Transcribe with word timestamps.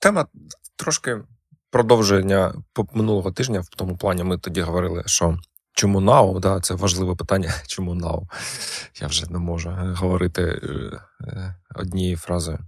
тема 0.00 0.26
трошки 0.76 1.18
продовження 1.70 2.54
минулого 2.92 3.32
тижня. 3.32 3.60
В 3.60 3.68
тому 3.68 3.96
плані 3.96 4.24
ми 4.24 4.38
тоді 4.38 4.60
говорили, 4.60 5.02
що 5.06 5.38
чому 5.72 6.00
НАУ? 6.00 6.40
Да, 6.40 6.60
Це 6.60 6.74
важливе 6.74 7.14
питання. 7.14 7.54
Чому 7.66 7.94
НАУ? 7.94 8.28
Я 9.00 9.06
вже 9.06 9.30
не 9.30 9.38
можу 9.38 9.70
говорити 9.96 10.42
е, 10.42 10.68
е, 11.20 11.54
однією 11.74 12.16
фразою. 12.16 12.58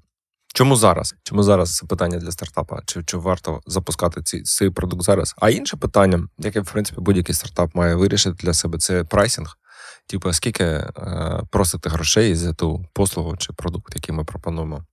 Чому 0.54 0.76
зараз? 0.76 1.14
Чому 1.22 1.42
зараз 1.42 1.76
це 1.76 1.86
питання 1.86 2.18
для 2.18 2.30
стартапа? 2.30 2.80
Чи 2.86 3.04
чи 3.04 3.16
варто 3.16 3.60
запускати 3.66 4.22
ці, 4.22 4.42
цей 4.42 4.70
продукт 4.70 5.02
зараз? 5.02 5.34
А 5.38 5.50
інше 5.50 5.76
питання, 5.76 6.28
яке 6.38 6.60
в 6.60 6.72
принципі 6.72 7.00
будь-який 7.00 7.34
стартап 7.34 7.74
має 7.74 7.94
вирішити 7.94 8.36
для 8.46 8.54
себе, 8.54 8.78
це 8.78 9.04
прайсинг. 9.04 9.58
Типу, 10.06 10.32
скільки 10.32 10.64
е, 10.64 10.90
просити 11.50 11.88
грошей 11.88 12.34
за 12.34 12.52
ту 12.52 12.84
послугу 12.92 13.36
чи 13.36 13.52
продукт, 13.52 13.94
який 13.94 14.14
ми 14.14 14.24
пропонуємо. 14.24 14.84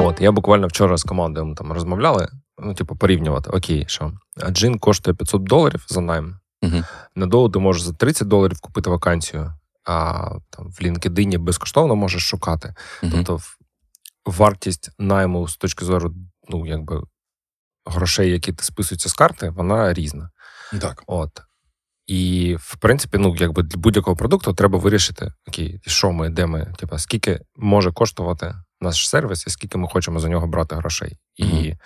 От, 0.00 0.20
я 0.20 0.32
буквально 0.32 0.66
вчора 0.66 0.96
з 0.96 1.02
командою 1.02 1.46
ми 1.46 1.54
там 1.54 1.72
розмовляли, 1.72 2.28
ну, 2.58 2.74
типу, 2.74 2.96
порівнювати. 2.96 3.50
Окей, 3.50 3.84
що 3.88 4.12
джин 4.50 4.78
коштує 4.78 5.14
500 5.14 5.42
доларів 5.42 5.84
за 5.88 6.00
найм. 6.00 6.40
Угу. 6.62 6.84
На 7.14 7.26
доу 7.26 7.48
ти 7.48 7.58
можеш 7.58 7.82
за 7.82 7.92
30 7.92 8.28
доларів 8.28 8.60
купити 8.60 8.90
вакансію, 8.90 9.54
а 9.84 10.28
там 10.50 10.70
в 10.70 10.82
LinkedIn 10.82 11.38
безкоштовно 11.38 11.96
можеш 11.96 12.22
шукати. 12.22 12.74
Угу. 13.02 13.12
Тобто, 13.12 13.40
вартість 14.26 14.90
найму 14.98 15.48
з 15.48 15.56
точки 15.56 15.84
зору, 15.84 16.14
ну, 16.48 16.66
якби 16.66 17.02
грошей, 17.86 18.30
які 18.30 18.54
списуються 18.58 19.08
з 19.08 19.12
карти, 19.12 19.50
вона 19.50 19.92
різна. 19.92 20.30
Так. 20.80 21.02
От. 21.06 21.42
І, 22.06 22.56
в 22.60 22.76
принципі, 22.76 23.18
ну, 23.18 23.36
якби 23.38 23.62
для 23.62 23.78
будь-якого 23.78 24.16
продукту 24.16 24.54
треба 24.54 24.78
вирішити, 24.78 25.32
окей, 25.48 25.80
що 25.86 26.12
ми, 26.12 26.28
де 26.28 26.46
ми, 26.46 26.74
типу, 26.78 26.98
скільки 26.98 27.40
може 27.56 27.92
коштувати 27.92 28.54
наш 28.80 29.08
сервіс 29.08 29.46
і 29.46 29.50
скільки 29.50 29.78
ми 29.78 29.88
хочемо 29.88 30.20
за 30.20 30.28
нього 30.28 30.46
брати 30.46 30.76
грошей. 30.76 31.16
І 31.36 31.44
mm-hmm. 31.44 31.76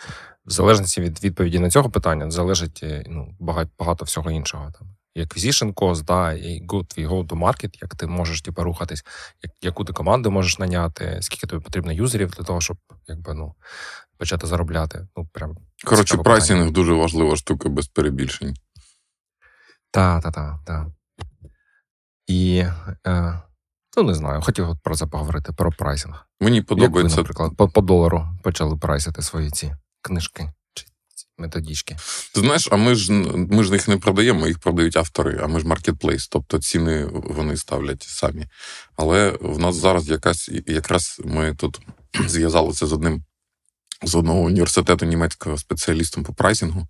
в 0.47 0.51
залежності 0.51 1.01
від 1.01 1.25
відповіді 1.25 1.59
на 1.59 1.71
цього 1.71 1.91
питання 1.91 2.31
залежить 2.31 2.81
е, 2.83 3.05
ну, 3.07 3.37
багато 3.41 3.71
багато 3.79 4.05
всього 4.05 4.31
іншого. 4.31 4.73
Там 4.79 4.89
і 5.15 5.23
acquisition 5.23 5.75
cost, 5.75 6.03
да, 6.03 6.33
і 6.33 6.67
good, 6.67 6.85
твій 6.87 7.07
go 7.07 7.27
to 7.27 7.39
market, 7.39 7.79
як 7.83 7.95
ти 7.95 8.07
можеш 8.07 8.43
типу, 8.43 8.63
рухатись, 8.63 9.05
як, 9.43 9.53
яку 9.63 9.85
ти 9.85 9.93
команду 9.93 10.31
можеш 10.31 10.59
наняти, 10.59 11.19
скільки 11.21 11.47
тобі 11.47 11.65
потрібно 11.65 11.93
юзерів 11.93 12.31
для 12.31 12.45
того, 12.45 12.61
щоб 12.61 12.77
якби, 13.07 13.35
ну, 13.35 13.55
почати 14.19 14.47
заробляти. 14.47 15.07
Ну, 15.17 15.29
прям 15.33 15.57
Коротше, 15.85 16.17
прайсинг 16.17 16.71
дуже 16.71 16.93
важлива 16.93 17.37
штука 17.37 17.69
без 17.69 17.87
перебільшень. 17.87 18.57
Так, 19.91 20.23
так, 20.23 20.35
так. 20.35 20.57
Та. 20.67 20.87
І 22.27 22.65
е, 23.07 23.43
ну 23.97 24.03
не 24.03 24.15
знаю, 24.15 24.43
хотів 24.43 24.69
про 24.83 24.97
це 24.97 25.07
поговорити, 25.07 25.53
про 25.53 25.73
прайсинг. 25.73 26.27
Мені 26.41 26.63
подобається. 26.63 27.01
Як 27.01 27.17
ви, 27.17 27.23
наприклад, 27.23 27.53
по, 27.57 27.69
по 27.69 27.81
долару 27.81 28.29
почали 28.43 28.77
прайсити 28.77 29.23
свої 29.23 29.51
ці 29.51 29.75
книжки 30.03 30.53
чи 30.75 30.87
ці 31.15 31.27
методички. 31.39 31.97
Ти 32.35 32.41
знаєш, 32.41 32.69
а 32.73 32.77
ми 32.77 32.95
ж 32.95 33.13
ми 33.51 33.65
ж 33.65 33.73
їх 33.73 33.89
не 33.89 33.97
продаємо, 33.97 34.47
їх 34.47 34.59
продають 34.59 34.97
автори, 34.97 35.41
а 35.43 35.47
ми 35.47 35.61
ж 35.61 35.67
маркетплейс, 35.67 36.29
тобто 36.29 36.59
ціни 36.59 37.05
вони 37.13 37.57
ставлять 37.57 38.03
самі. 38.03 38.47
Але 38.97 39.39
в 39.41 39.59
нас 39.59 39.77
зараз 39.77 40.09
якась 40.09 40.51
якраз 40.67 41.21
ми 41.25 41.55
тут 41.55 41.81
зв'язалися 42.27 42.87
з 42.87 42.93
одним 42.93 43.25
з 44.03 44.15
одного 44.15 44.41
університету 44.41 45.07
німецького 45.07 45.59
спеціалістом 45.59 46.25
по 46.25 46.33
прайсингу 46.33 46.89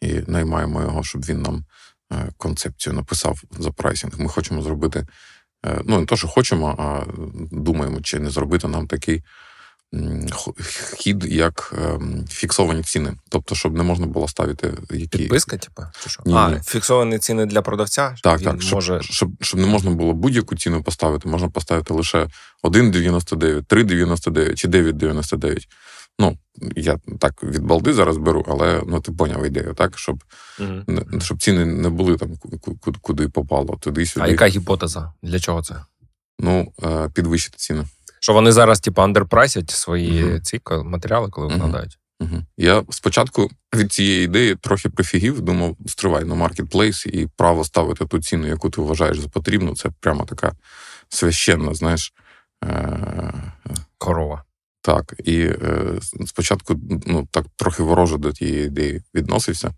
і 0.00 0.12
наймаємо 0.26 0.82
його, 0.82 1.04
щоб 1.04 1.22
він 1.22 1.42
нам 1.42 1.64
е, 2.12 2.32
концепцію 2.36 2.92
написав 2.92 3.42
за 3.58 3.70
прайсинг. 3.70 4.20
Ми 4.20 4.28
хочемо 4.28 4.62
зробити. 4.62 5.06
Е, 5.66 5.80
ну, 5.84 6.00
не 6.00 6.06
то, 6.06 6.16
що 6.16 6.28
хочемо, 6.28 6.76
а 6.78 7.02
думаємо, 7.50 8.00
чи 8.00 8.18
не 8.18 8.30
зробити 8.30 8.68
нам 8.68 8.86
такий 8.86 9.22
хід, 10.98 11.24
як 11.24 11.74
ем, 11.78 12.24
фіксовані 12.30 12.82
ціни. 12.82 13.14
Тобто, 13.28 13.54
щоб 13.54 13.76
не 13.76 13.82
можна 13.82 14.06
було 14.06 14.28
ставити 14.28 14.74
які. 14.90 15.18
Підписка, 15.18 15.56
типу? 15.56 15.82
Чи 16.02 16.10
що? 16.10 16.22
Ні, 16.26 16.34
а, 16.34 16.50
ні. 16.50 16.60
фіксовані 16.64 17.18
ціни 17.18 17.46
для 17.46 17.62
продавця? 17.62 18.14
Так, 18.22 18.42
так. 18.42 18.62
Щоб, 18.62 18.74
може... 18.74 19.00
щоб 19.02 19.30
щоб, 19.40 19.60
не 19.60 19.66
можна 19.66 19.90
було 19.90 20.12
будь-яку 20.12 20.56
ціну 20.56 20.82
поставити, 20.82 21.28
можна 21.28 21.48
поставити 21.48 21.94
лише 21.94 22.28
1,99, 22.62 23.64
3,99 23.64 24.54
чи 24.54 24.68
9,99. 24.68 25.66
Ну, 26.18 26.38
я 26.76 26.98
так 27.18 27.42
від 27.42 27.62
балди 27.62 27.92
зараз 27.92 28.16
беру, 28.16 28.44
але 28.48 28.82
ну 28.86 29.00
ти 29.00 29.12
поняв 29.12 29.46
ідею, 29.46 29.74
так? 29.74 29.98
Щоб 29.98 30.24
mm-hmm. 30.58 31.20
щоб 31.20 31.42
ціни 31.42 31.64
не 31.64 31.88
були 31.88 32.16
там 32.16 32.30
куди 33.00 33.28
попало, 33.28 33.76
туди-сюди. 33.80 34.26
А 34.26 34.28
яка 34.28 34.46
гіпотеза? 34.46 35.12
Для 35.22 35.40
чого 35.40 35.62
це? 35.62 35.74
Ну, 36.38 36.72
е, 36.82 37.08
підвищити 37.14 37.56
ціни. 37.58 37.84
Що 38.20 38.32
вони 38.32 38.52
зараз, 38.52 38.80
типу, 38.80 39.02
андерпрайсять 39.02 39.70
свої 39.70 40.24
mm-hmm. 40.24 40.40
ці 40.40 40.60
матеріали, 40.84 41.28
коли 41.30 41.46
викладають? 41.46 41.98
Угу. 42.20 42.42
Я 42.56 42.84
спочатку 42.90 43.50
від 43.74 43.92
цієї 43.92 44.24
ідеї 44.24 44.54
трохи 44.54 44.88
прифігів, 44.88 45.40
думав, 45.40 45.76
стривай 45.86 46.24
на 46.24 46.34
маркетплейс 46.34 47.06
і 47.06 47.28
право 47.36 47.64
ставити 47.64 48.06
ту 48.06 48.18
ціну, 48.18 48.46
яку 48.46 48.70
ти 48.70 48.80
вважаєш 48.80 49.18
за 49.18 49.28
потрібну. 49.28 49.76
Це 49.76 49.90
прямо 50.00 50.24
така 50.24 50.52
священна, 51.08 51.74
знаєш. 51.74 52.12
Е- 52.64 53.52
Корова. 53.98 54.44
Так, 54.88 55.14
і 55.24 55.40
е, 55.40 55.98
спочатку 56.26 56.74
ну, 57.06 57.28
так 57.30 57.46
трохи 57.56 57.82
вороже 57.82 58.16
до 58.16 58.32
тієї 58.32 58.66
ідеї 58.66 59.02
відносився, 59.14 59.70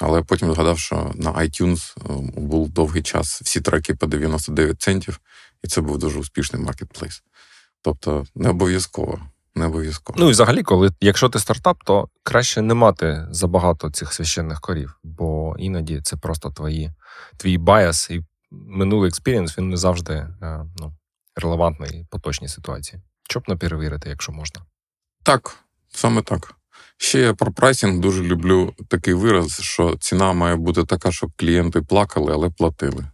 але 0.00 0.22
потім 0.22 0.52
згадав, 0.52 0.78
що 0.78 1.12
на 1.14 1.32
iTunes 1.32 1.96
е, 1.98 2.40
був 2.40 2.68
довгий 2.68 3.02
час 3.02 3.40
всі 3.42 3.60
треки 3.60 3.94
по 3.94 4.06
99 4.06 4.82
центів, 4.82 5.20
і 5.64 5.68
це 5.68 5.80
був 5.80 5.98
дуже 5.98 6.18
успішний 6.18 6.62
маркетплейс. 6.62 7.22
Тобто 7.82 8.26
не 8.34 8.48
обов'язково. 8.48 9.20
Не 9.54 9.66
обов'язково. 9.66 10.18
Ну 10.20 10.28
і 10.28 10.30
взагалі, 10.30 10.62
коли 10.62 10.90
якщо 11.00 11.28
ти 11.28 11.38
стартап, 11.38 11.76
то 11.84 12.08
краще 12.22 12.62
не 12.62 12.74
мати 12.74 13.26
забагато 13.30 13.90
цих 13.90 14.12
священних 14.12 14.60
корів, 14.60 14.98
бо 15.02 15.56
іноді 15.58 16.00
це 16.00 16.16
просто 16.16 16.50
твої, 16.50 16.90
твій 17.36 17.58
bias 17.58 18.10
і 18.10 18.22
минулий 18.50 19.08
experience, 19.08 19.58
він 19.58 19.68
не 19.68 19.76
завжди 19.76 20.14
е, 20.14 20.64
ну, 20.78 20.92
релевантний 21.36 22.06
поточній 22.10 22.48
ситуації. 22.48 23.02
Щоб 23.28 23.48
не 23.48 23.56
перевірити, 23.56 24.08
якщо 24.08 24.32
можна. 24.32 24.62
Так, 25.22 25.56
саме 25.88 26.22
так. 26.22 26.54
Ще 26.98 27.20
я 27.20 27.34
про 27.34 27.52
прайсинг 27.52 28.00
дуже 28.00 28.22
люблю 28.22 28.74
такий 28.88 29.14
вираз, 29.14 29.60
що 29.60 29.96
ціна 30.00 30.32
має 30.32 30.56
бути 30.56 30.84
така, 30.84 31.12
щоб 31.12 31.30
клієнти 31.36 31.82
плакали, 31.82 32.32
але 32.32 32.50
платили. 32.50 33.06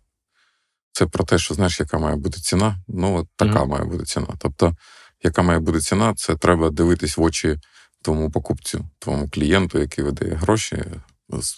Це 0.93 1.07
про 1.07 1.25
те, 1.25 1.39
що 1.39 1.55
знаєш, 1.55 1.81
яка 1.81 1.99
має 1.99 2.17
бути 2.17 2.41
ціна. 2.41 2.77
Ну, 2.89 3.17
от 3.17 3.29
така 3.37 3.63
mm-hmm. 3.63 3.67
має 3.67 3.85
бути 3.85 4.05
ціна. 4.05 4.27
Тобто, 4.39 4.77
яка 5.23 5.43
має 5.43 5.59
бути 5.59 5.81
ціна, 5.81 6.15
це 6.15 6.37
треба 6.37 6.71
дивитись 6.71 7.17
в 7.17 7.23
очі 7.23 7.59
твоєму 8.03 8.31
покупцю, 8.31 8.85
твоєму 8.99 9.29
клієнту, 9.31 9.79
який 9.79 10.05
видає 10.05 10.35
гроші, 10.35 10.85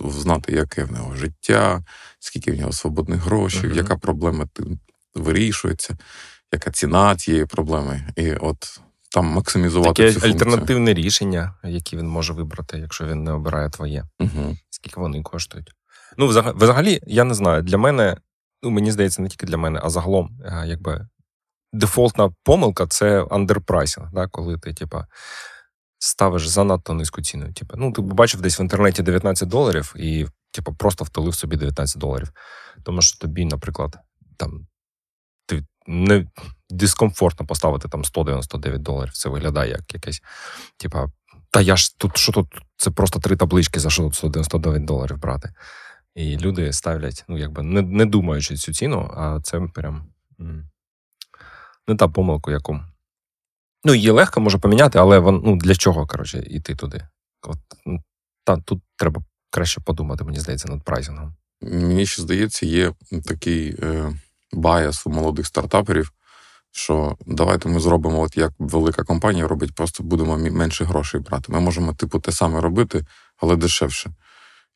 знати, 0.00 0.53
яке 0.53 0.84
в 0.84 0.92
нього 0.92 1.16
життя, 1.16 1.84
скільки 2.19 2.53
в 2.53 2.59
нього 2.59 2.72
свободних 2.72 3.21
грошей, 3.21 3.71
mm-hmm. 3.71 3.76
яка 3.76 3.97
проблема 3.97 4.47
вирішується 5.15 5.97
яка 6.53 6.71
ціна 6.71 7.16
цієї 7.16 7.47
проблеми, 7.47 8.12
і 8.16 8.32
от 8.32 8.81
там 9.10 9.27
максимізувати 9.27 10.03
Таке 10.03 10.21
цю 10.21 10.27
альтернативне 10.27 10.94
рішення, 10.94 11.55
які 11.65 11.97
він 11.97 12.09
може 12.09 12.32
вибрати, 12.32 12.78
якщо 12.78 13.06
він 13.06 13.25
не 13.25 13.32
обирає 13.32 13.71
твоє. 13.71 14.05
Угу. 14.21 14.56
Скільки 14.71 15.00
вони 15.00 15.22
коштують? 15.22 15.72
Ну, 16.19 16.27
взагалі, 16.27 17.00
я 17.06 17.25
не 17.25 17.34
знаю. 17.34 17.62
Для 17.62 17.78
мене, 17.78 18.16
ну 18.62 18.71
мені 18.71 18.93
здається, 18.93 19.22
не 19.22 19.28
тільки 19.28 19.47
для 19.47 19.56
мене, 19.56 19.81
а 19.83 19.91
загалом, 19.91 20.38
е, 20.44 20.65
якби 20.66 21.09
дефолтна 21.72 22.31
помилка 22.44 22.87
це 22.87 23.27
андерпрайсинг, 23.31 24.12
да, 24.12 24.27
коли 24.27 24.59
ти, 24.59 24.75
типа. 24.75 25.06
Ставиш 25.99 26.49
занадто 26.49 26.93
низьку 26.93 27.22
ціну. 27.22 27.53
Типу, 27.53 27.75
ну, 27.78 27.93
ти 27.93 28.03
бачив 28.03 28.41
десь 28.41 28.60
в 28.60 28.62
інтернеті 28.62 29.03
19 29.03 29.49
доларів 29.49 29.94
і, 29.97 30.27
типу, 30.50 30.75
просто 30.75 31.04
втулив 31.04 31.34
собі 31.34 31.56
19 31.56 31.99
доларів. 31.99 32.33
Тому 32.83 33.03
що 33.03 33.19
тобі, 33.19 33.44
наприклад, 33.44 33.97
там 34.37 34.66
не 35.87 36.27
дискомфортно 36.71 37.47
поставити 37.47 37.88
там 37.88 38.04
199 38.04 38.83
доларів. 38.83 39.13
Це 39.13 39.28
виглядає 39.28 39.71
як 39.71 39.95
якесь, 39.95 40.22
типа, 40.77 41.07
та 41.51 41.60
я 41.60 41.77
ж 41.77 41.98
тут 41.98 42.16
що 42.16 42.33
тут? 42.33 42.47
Це 42.77 42.91
просто 42.91 43.21
три 43.21 43.36
таблички, 43.36 43.80
за 43.80 43.91
що 43.91 44.03
тут 44.03 44.15
199 44.15 44.84
доларів 44.84 45.18
брати. 45.18 45.53
І 46.15 46.39
люди 46.39 46.72
ставлять, 46.72 47.24
ну, 47.28 47.39
якби 47.39 47.63
не 47.63 47.83
не 47.83 48.07
думаючи 48.07 48.57
цю 48.57 48.72
ціну, 48.72 49.10
а 49.16 49.41
це 49.42 49.60
прям 49.60 50.07
не 51.89 51.97
та 51.97 52.09
помилка, 52.09 52.51
яку. 52.51 52.80
Ну, 53.84 53.95
її 53.95 54.10
легко 54.10 54.41
може 54.41 54.59
поміняти, 54.59 54.98
але 54.98 55.18
вон, 55.18 55.42
ну, 55.45 55.57
для 55.57 55.74
чого, 55.74 56.07
коротше, 56.07 56.39
йти 56.39 56.74
туди? 56.74 57.09
От, 57.42 57.59
та, 58.45 58.57
Тут 58.57 58.83
треба 58.97 59.22
краще 59.51 59.80
подумати, 59.80 60.24
мені 60.24 60.41
здається, 60.41 60.68
над 60.68 60.83
прайзингом. 60.83 61.34
Мені 61.60 62.07
ще 62.07 62.22
здається, 62.22 62.66
є 62.66 62.92
такий. 63.27 63.77
Е 63.83 64.13
баяс 64.54 65.06
у 65.06 65.10
молодих 65.10 65.47
стартаперів, 65.47 66.12
що 66.72 67.16
давайте 67.27 67.68
ми 67.68 67.80
зробимо, 67.80 68.21
от 68.21 68.36
як 68.36 68.53
велика 68.59 69.03
компанія 69.03 69.48
робить, 69.48 69.74
просто 69.74 70.03
будемо 70.03 70.39
менше 70.39 70.84
грошей 70.84 71.21
брати. 71.21 71.53
Ми 71.53 71.60
можемо, 71.60 71.95
типу, 71.95 72.18
те 72.18 72.33
саме 72.33 72.60
робити, 72.60 73.06
але 73.36 73.56
дешевше. 73.56 74.10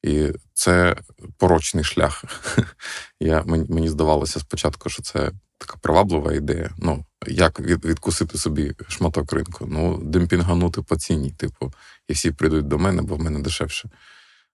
І 0.02 0.32
це 0.54 0.96
порочний 1.36 1.84
шлях. 1.84 2.25
Я, 3.20 3.42
Мені 3.46 3.88
здавалося 3.88 4.40
спочатку, 4.40 4.88
що 4.88 5.02
це 5.02 5.32
така 5.58 5.76
приваблива 5.82 6.32
ідея. 6.32 6.70
Ну, 6.78 7.04
як 7.26 7.60
від, 7.60 7.84
відкусити 7.84 8.38
собі 8.38 8.75
шматок 8.88 9.32
ринку? 9.32 9.66
Ну, 9.70 9.98
демпінганути 9.98 10.82
по 10.82 10.96
ціні, 10.96 11.30
типу, 11.30 11.72
і 12.08 12.12
всі 12.12 12.30
прийдуть 12.30 12.69
до 12.69 12.78
мене, 12.78 13.02
бо 13.02 13.16
в 13.16 13.20
мене 13.20 13.40
дешевше. 13.40 13.90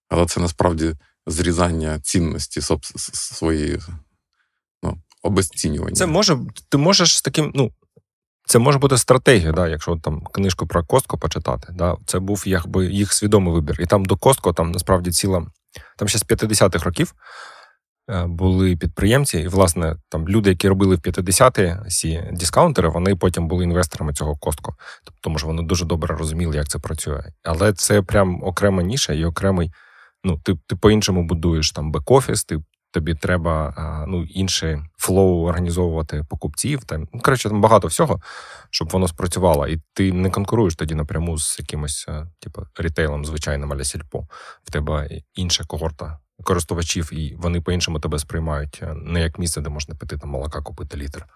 Але 0.09 0.27
це 0.27 0.41
насправді 0.41 0.95
зрізання 1.27 2.01
цінності 2.01 2.61
своєї 3.13 3.81
обезцінювання. 5.25 5.95
Це 5.95 6.07
може, 6.07 6.39
ти 6.69 6.79
можеш 6.79 7.19
з 7.19 7.23
таким, 7.23 7.53
ну. 7.55 7.71
Це 8.47 8.59
може 8.59 8.79
бути 8.79 8.99
стратегія, 8.99 9.53
да, 9.53 9.69
якщо 9.69 9.97
там 9.97 10.21
книжку 10.21 10.67
про 10.67 10.85
Костко 10.85 11.19
почитати. 11.19 11.69
Да, 11.73 11.97
Це 12.07 12.19
був 12.19 12.43
якби 12.47 12.87
їх 12.87 13.13
свідомий 13.13 13.55
вибір. 13.55 13.77
І 13.81 13.87
там 13.87 14.05
до 14.05 14.17
Костко 14.17 14.53
там 14.53 14.73
насправді 14.73 15.11
ціла. 15.11 15.47
Там 15.99 16.09
ще 16.09 16.19
з 16.19 16.25
50-х 16.25 16.85
років 16.85 17.15
Е, 18.11 18.27
були 18.27 18.77
підприємці, 18.77 19.39
і, 19.39 19.49
власне, 19.49 19.97
там 20.09 20.29
люди, 20.29 20.51
які 20.51 20.69
робили 20.69 20.97
в 20.97 20.99
50-ті 20.99 21.77
ці 21.89 22.23
дискаунтери, 22.33 22.89
вони 22.89 23.17
потім 23.17 23.49
були 23.49 23.65
інвесторами 23.65 24.13
цього 24.13 24.37
костку. 24.37 24.75
Тобто, 25.05 25.21
тому 25.23 25.39
що 25.39 25.47
вони 25.47 25.63
дуже 25.63 25.85
добре 25.85 26.17
розуміли, 26.17 26.57
як 26.57 26.69
це 26.69 26.79
працює. 26.79 27.25
Але 27.43 27.73
це 27.73 28.03
прям 28.03 28.43
окрема 28.43 28.83
ніша 28.83 29.13
і 29.13 29.25
окремий. 29.25 29.73
Ну, 30.25 30.41
ти 30.45 30.55
ти 30.67 30.77
по-іншому 30.77 31.25
будуєш 31.25 31.73
там 31.73 31.93
бек-офіс, 31.93 32.45
ти. 32.49 32.59
Тобі 32.95 33.15
треба 33.15 33.75
ну, 34.09 34.25
інший 34.25 34.79
flow 34.97 35.47
організовувати 35.47 36.25
покупців. 36.29 36.85
Там 36.85 37.09
ну, 37.13 37.21
коротше, 37.21 37.49
там 37.49 37.61
багато 37.61 37.89
всього, 37.89 38.21
щоб 38.71 38.89
воно 38.89 39.09
спрацювало. 39.09 39.67
І 39.67 39.81
ти 39.93 40.13
не 40.13 40.31
конкуруєш 40.31 40.77
тоді 40.77 40.95
напряму 40.95 41.39
з 41.39 41.59
якимось, 41.59 42.05
е, 42.09 42.27
типу, 42.41 42.63
рітейлом, 42.79 43.25
звичайним 43.25 43.73
аля 43.73 43.85
сільпо. 43.85 44.27
В 44.65 44.71
тебе 44.71 45.09
інша 45.35 45.65
когорта 45.65 46.19
користувачів, 46.45 47.11
і 47.13 47.37
вони 47.39 47.61
по-іншому 47.61 48.01
тебе 48.01 48.19
сприймають 48.19 48.81
е, 48.83 48.95
не 48.95 49.21
як 49.21 49.39
місце, 49.39 49.61
де 49.61 49.71
можна 49.71 49.95
піти 49.95 50.19
там 50.19 50.31
молока 50.31 50.61
купити 50.61 50.97
літр. 50.97 51.27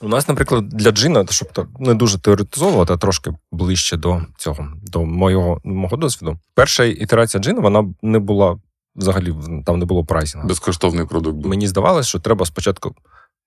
У 0.00 0.08
нас, 0.08 0.28
наприклад, 0.28 0.68
для 0.68 0.90
джина, 0.90 1.26
щоб 1.30 1.68
не 1.78 1.94
дуже 1.94 2.18
теоретизовувати, 2.18 2.92
а 2.92 2.96
трошки 2.96 3.32
ближче 3.52 3.96
до 3.96 4.22
цього, 4.36 4.68
до 4.82 5.04
моєго 5.04 5.60
мого 5.64 5.96
досвіду. 5.96 6.38
Перша 6.54 6.84
ітерація 6.84 7.42
джина 7.42 7.60
вона 7.60 7.94
не 8.02 8.18
була 8.18 8.58
взагалі 8.96 9.34
там 9.66 9.78
не 9.78 9.84
було 9.84 10.04
прайсінгу. 10.04 10.48
Безкоштовний 10.48 11.06
продукт. 11.06 11.36
був. 11.36 11.46
Мені 11.46 11.68
здавалося, 11.68 12.08
що 12.08 12.20
треба 12.20 12.46
спочатку 12.46 12.94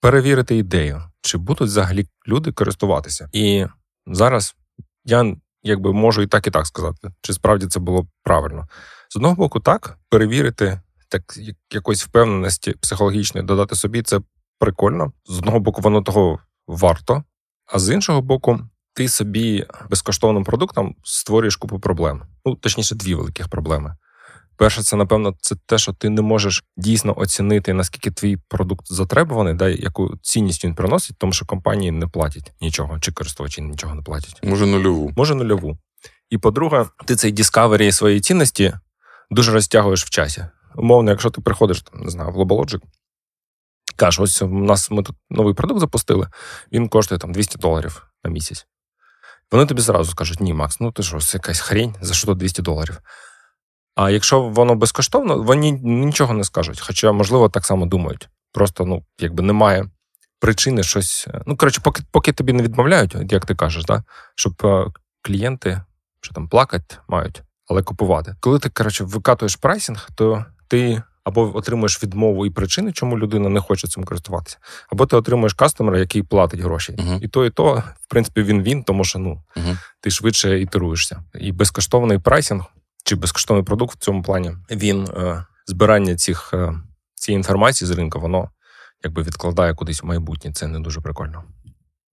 перевірити 0.02 0.58
ідею, 0.58 1.04
чи 1.22 1.38
будуть 1.38 1.68
взагалі 1.68 2.08
люди 2.28 2.52
користуватися. 2.52 3.30
І 3.34 3.66
зараз 4.08 4.56
я 5.06 5.36
якби 5.64 5.94
можу 5.94 6.22
і 6.22 6.28
так, 6.28 6.48
і 6.48 6.52
так 6.52 6.68
сказати, 6.68 7.10
чи 7.22 7.34
справді 7.34 7.68
це 7.68 7.80
було 7.80 8.08
правильно. 8.24 8.68
З 9.10 9.16
одного 9.16 9.36
боку, 9.36 9.60
так, 9.60 9.98
перевірити 10.10 10.82
так 11.10 11.40
якоїсь 11.74 12.04
впевненості 12.04 12.72
психологічної 12.72 13.48
додати 13.48 13.76
собі, 13.76 14.02
це 14.02 14.20
прикольно. 14.60 15.12
З 15.26 15.38
одного 15.38 15.60
боку, 15.60 15.82
воно 15.82 16.02
того 16.02 16.40
варто, 16.68 17.24
а 17.66 17.80
з 17.80 17.94
іншого 17.94 18.22
боку, 18.22 18.60
ти 18.94 19.10
собі 19.10 19.66
безкоштовним 19.90 20.44
продуктом 20.44 20.96
створюєш 21.04 21.56
купу 21.56 21.80
проблем. 21.80 22.24
Ну, 22.46 22.56
точніше, 22.56 22.96
дві 22.96 23.16
великих 23.16 23.48
проблеми. 23.48 23.96
Перше, 24.58 24.84
це, 24.84 24.96
напевно, 24.96 25.34
це 25.42 25.56
те, 25.66 25.78
що 25.78 25.94
ти 25.94 26.10
не 26.10 26.22
можеш 26.22 26.64
дійсно 26.78 27.20
оцінити, 27.20 27.74
наскільки 27.74 28.12
твій 28.12 28.38
продукт 28.38 28.94
затребуваний, 28.94 29.54
да, 29.54 29.70
яку 29.70 30.18
цінність 30.22 30.66
він 30.66 30.76
приносить, 30.76 31.18
тому 31.18 31.34
що 31.34 31.46
компанії 31.46 31.92
не 31.92 32.08
платять 32.08 32.54
нічого, 32.62 33.00
чи 33.00 33.12
користувачі 33.12 33.62
нічого 33.62 33.96
не 33.96 34.02
платять. 34.02 34.40
Може, 34.44 34.66
нульову. 34.66 35.12
Може, 35.18 35.36
нульову. 35.36 35.78
І 36.30 36.38
по-друге, 36.38 36.86
ти 37.06 37.16
цей 37.16 37.34
discovery 37.34 37.92
своєї 37.92 38.22
цінності 38.22 38.74
дуже 39.32 39.52
розтягуєш 39.52 40.06
в 40.06 40.10
часі 40.10 40.46
умовно, 40.76 41.12
якщо 41.12 41.30
ти 41.30 41.42
приходиш 41.42 41.82
там, 41.82 42.02
не 42.02 42.12
знаю, 42.12 42.32
в 42.32 42.38
Globalogic, 42.38 42.82
кажеш, 43.96 44.20
ось 44.20 44.42
у 44.42 44.48
нас 44.48 44.92
ми 44.92 45.04
тут 45.04 45.16
новий 45.30 45.54
продукт 45.54 45.80
запустили, 45.80 46.28
він 46.72 46.90
коштує 46.90 47.20
там 47.20 47.32
200 47.32 47.58
доларів 47.58 48.08
на 48.24 48.30
місяць. 48.30 48.68
Вони 49.52 49.66
тобі 49.66 49.82
зразу 49.82 50.12
скажуть: 50.12 50.42
ні, 50.42 50.54
Макс, 50.54 50.80
ну 50.80 50.92
ти 50.92 51.04
що, 51.04 51.20
це 51.20 51.38
якась 51.38 51.60
хрень, 51.60 51.96
за 52.02 52.14
що 52.14 52.28
тут 52.28 52.38
200 52.38 52.62
доларів. 52.62 52.98
А 53.96 54.10
якщо 54.10 54.42
воно 54.42 54.76
безкоштовно, 54.76 55.44
вони 55.44 55.72
нічого 55.72 56.34
не 56.34 56.44
скажуть. 56.44 56.80
Хоча, 56.80 57.12
можливо, 57.12 57.50
так 57.50 57.66
само 57.66 57.86
думають. 57.86 58.30
Просто 58.52 58.86
ну, 58.86 59.04
якби 59.20 59.44
немає 59.44 59.90
причини 60.40 60.84
щось. 60.84 61.28
Ну, 61.46 61.58
коротше, 61.58 61.82
поки 61.84 62.04
поки 62.12 62.34
тобі 62.34 62.54
не 62.54 62.64
відмовляють, 62.64 63.16
як 63.32 63.46
ти 63.46 63.56
кажеш, 63.56 63.86
да, 63.86 64.04
щоб 64.36 64.54
е, 64.64 64.86
клієнти 65.22 65.82
що 66.26 66.34
там 66.34 66.48
плакати 66.48 66.96
мають, 67.08 67.44
але 67.70 67.84
купувати. 67.84 68.36
Коли 68.40 68.60
ти 68.60 68.70
коротше, 68.70 69.04
викатуєш 69.04 69.56
прайсинг, 69.56 70.10
то 70.16 70.46
ти 70.68 71.02
або 71.24 71.58
отримуєш 71.58 72.04
відмову 72.04 72.46
і 72.46 72.50
причини, 72.50 72.92
чому 72.92 73.20
людина 73.20 73.50
не 73.50 73.60
хоче 73.60 73.88
цим 73.88 74.04
користуватися, 74.04 74.58
або 74.92 75.06
ти 75.06 75.16
отримуєш 75.16 75.54
кастомера, 75.54 76.00
який 76.00 76.24
платить 76.24 76.60
гроші. 76.60 76.94
Uh-huh. 76.94 77.20
І 77.22 77.28
то, 77.28 77.46
і 77.46 77.50
то, 77.50 77.84
в 78.02 78.08
принципі, 78.08 78.44
він 78.44 78.64
він, 78.64 78.84
тому 78.84 79.04
що 79.04 79.20
ну 79.20 79.44
uh-huh. 79.56 79.78
ти 80.00 80.12
швидше 80.12 80.60
ітеруєшся. 80.60 81.24
І 81.36 81.52
безкоштовний 81.52 82.20
прайсинг 82.20 82.64
чи 83.06 83.16
безкоштовний 83.16 83.66
продукт 83.66 83.96
в 83.96 84.00
цьому 84.00 84.24
плані 84.24 84.52
він 84.72 85.04
е, 85.04 85.46
збирання 85.68 86.16
цих 86.16 86.54
е, 86.54 86.74
цієї 87.16 87.38
інформації 87.38 87.88
з 87.88 87.92
ринку, 87.92 88.20
воно 88.20 88.50
якби 89.04 89.24
відкладає 89.24 89.74
кудись 89.74 90.04
в 90.04 90.06
майбутнє. 90.06 90.54
Це 90.54 90.68
не 90.68 90.80
дуже 90.80 91.02
прикольно. 91.02 91.44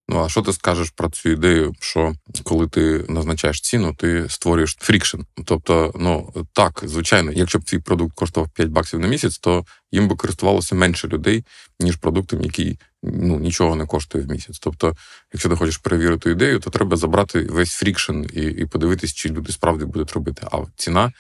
Ну, 0.09 0.25
а 0.25 0.29
що 0.29 0.43
ти 0.43 0.53
скажеш 0.53 0.91
про 0.91 1.11
цю 1.11 1.29
ідею, 1.29 1.75
що 1.81 2.13
коли 2.45 2.69
ти 2.69 3.05
назначаєш 3.09 3.61
ціну, 3.61 3.95
ти 3.95 4.29
створюєш 4.29 4.77
friction? 4.81 5.21
Тобто, 5.45 5.93
ну 5.97 6.33
так, 6.53 6.81
звичайно, 6.87 7.33
якщо 7.33 7.59
б 7.59 7.65
твій 7.65 7.79
продукт 7.79 8.15
коштував 8.15 8.51
5 8.51 8.69
баксів 8.69 9.01
на 9.01 9.09
місяць, 9.09 9.39
то 9.39 9.65
їм 9.93 10.09
би 10.09 10.17
користувалося 10.17 10.75
менше 10.75 11.09
людей, 11.09 11.45
ніж 11.81 11.97
продуктом, 11.97 12.43
який 12.43 12.79
ну 13.03 13.39
нічого 13.39 13.77
не 13.77 13.87
коштує 13.87 14.25
в 14.25 14.31
місяць. 14.31 14.59
Тобто, 14.59 14.95
якщо 15.33 15.49
ти 15.49 15.57
хочеш 15.57 15.77
перевірити 15.77 16.31
ідею, 16.31 16.61
то 16.61 16.71
треба 16.71 16.97
забрати 16.97 17.47
весь 17.51 17.73
friction 17.73 18.23
і 18.33 18.43
і 18.43 18.67
подивитись, 18.67 19.15
чи 19.15 19.29
люди 19.29 19.53
справді 19.53 19.85
будуть 19.85 20.13
робити. 20.13 20.47
А 20.53 20.59
ціна 20.77 21.13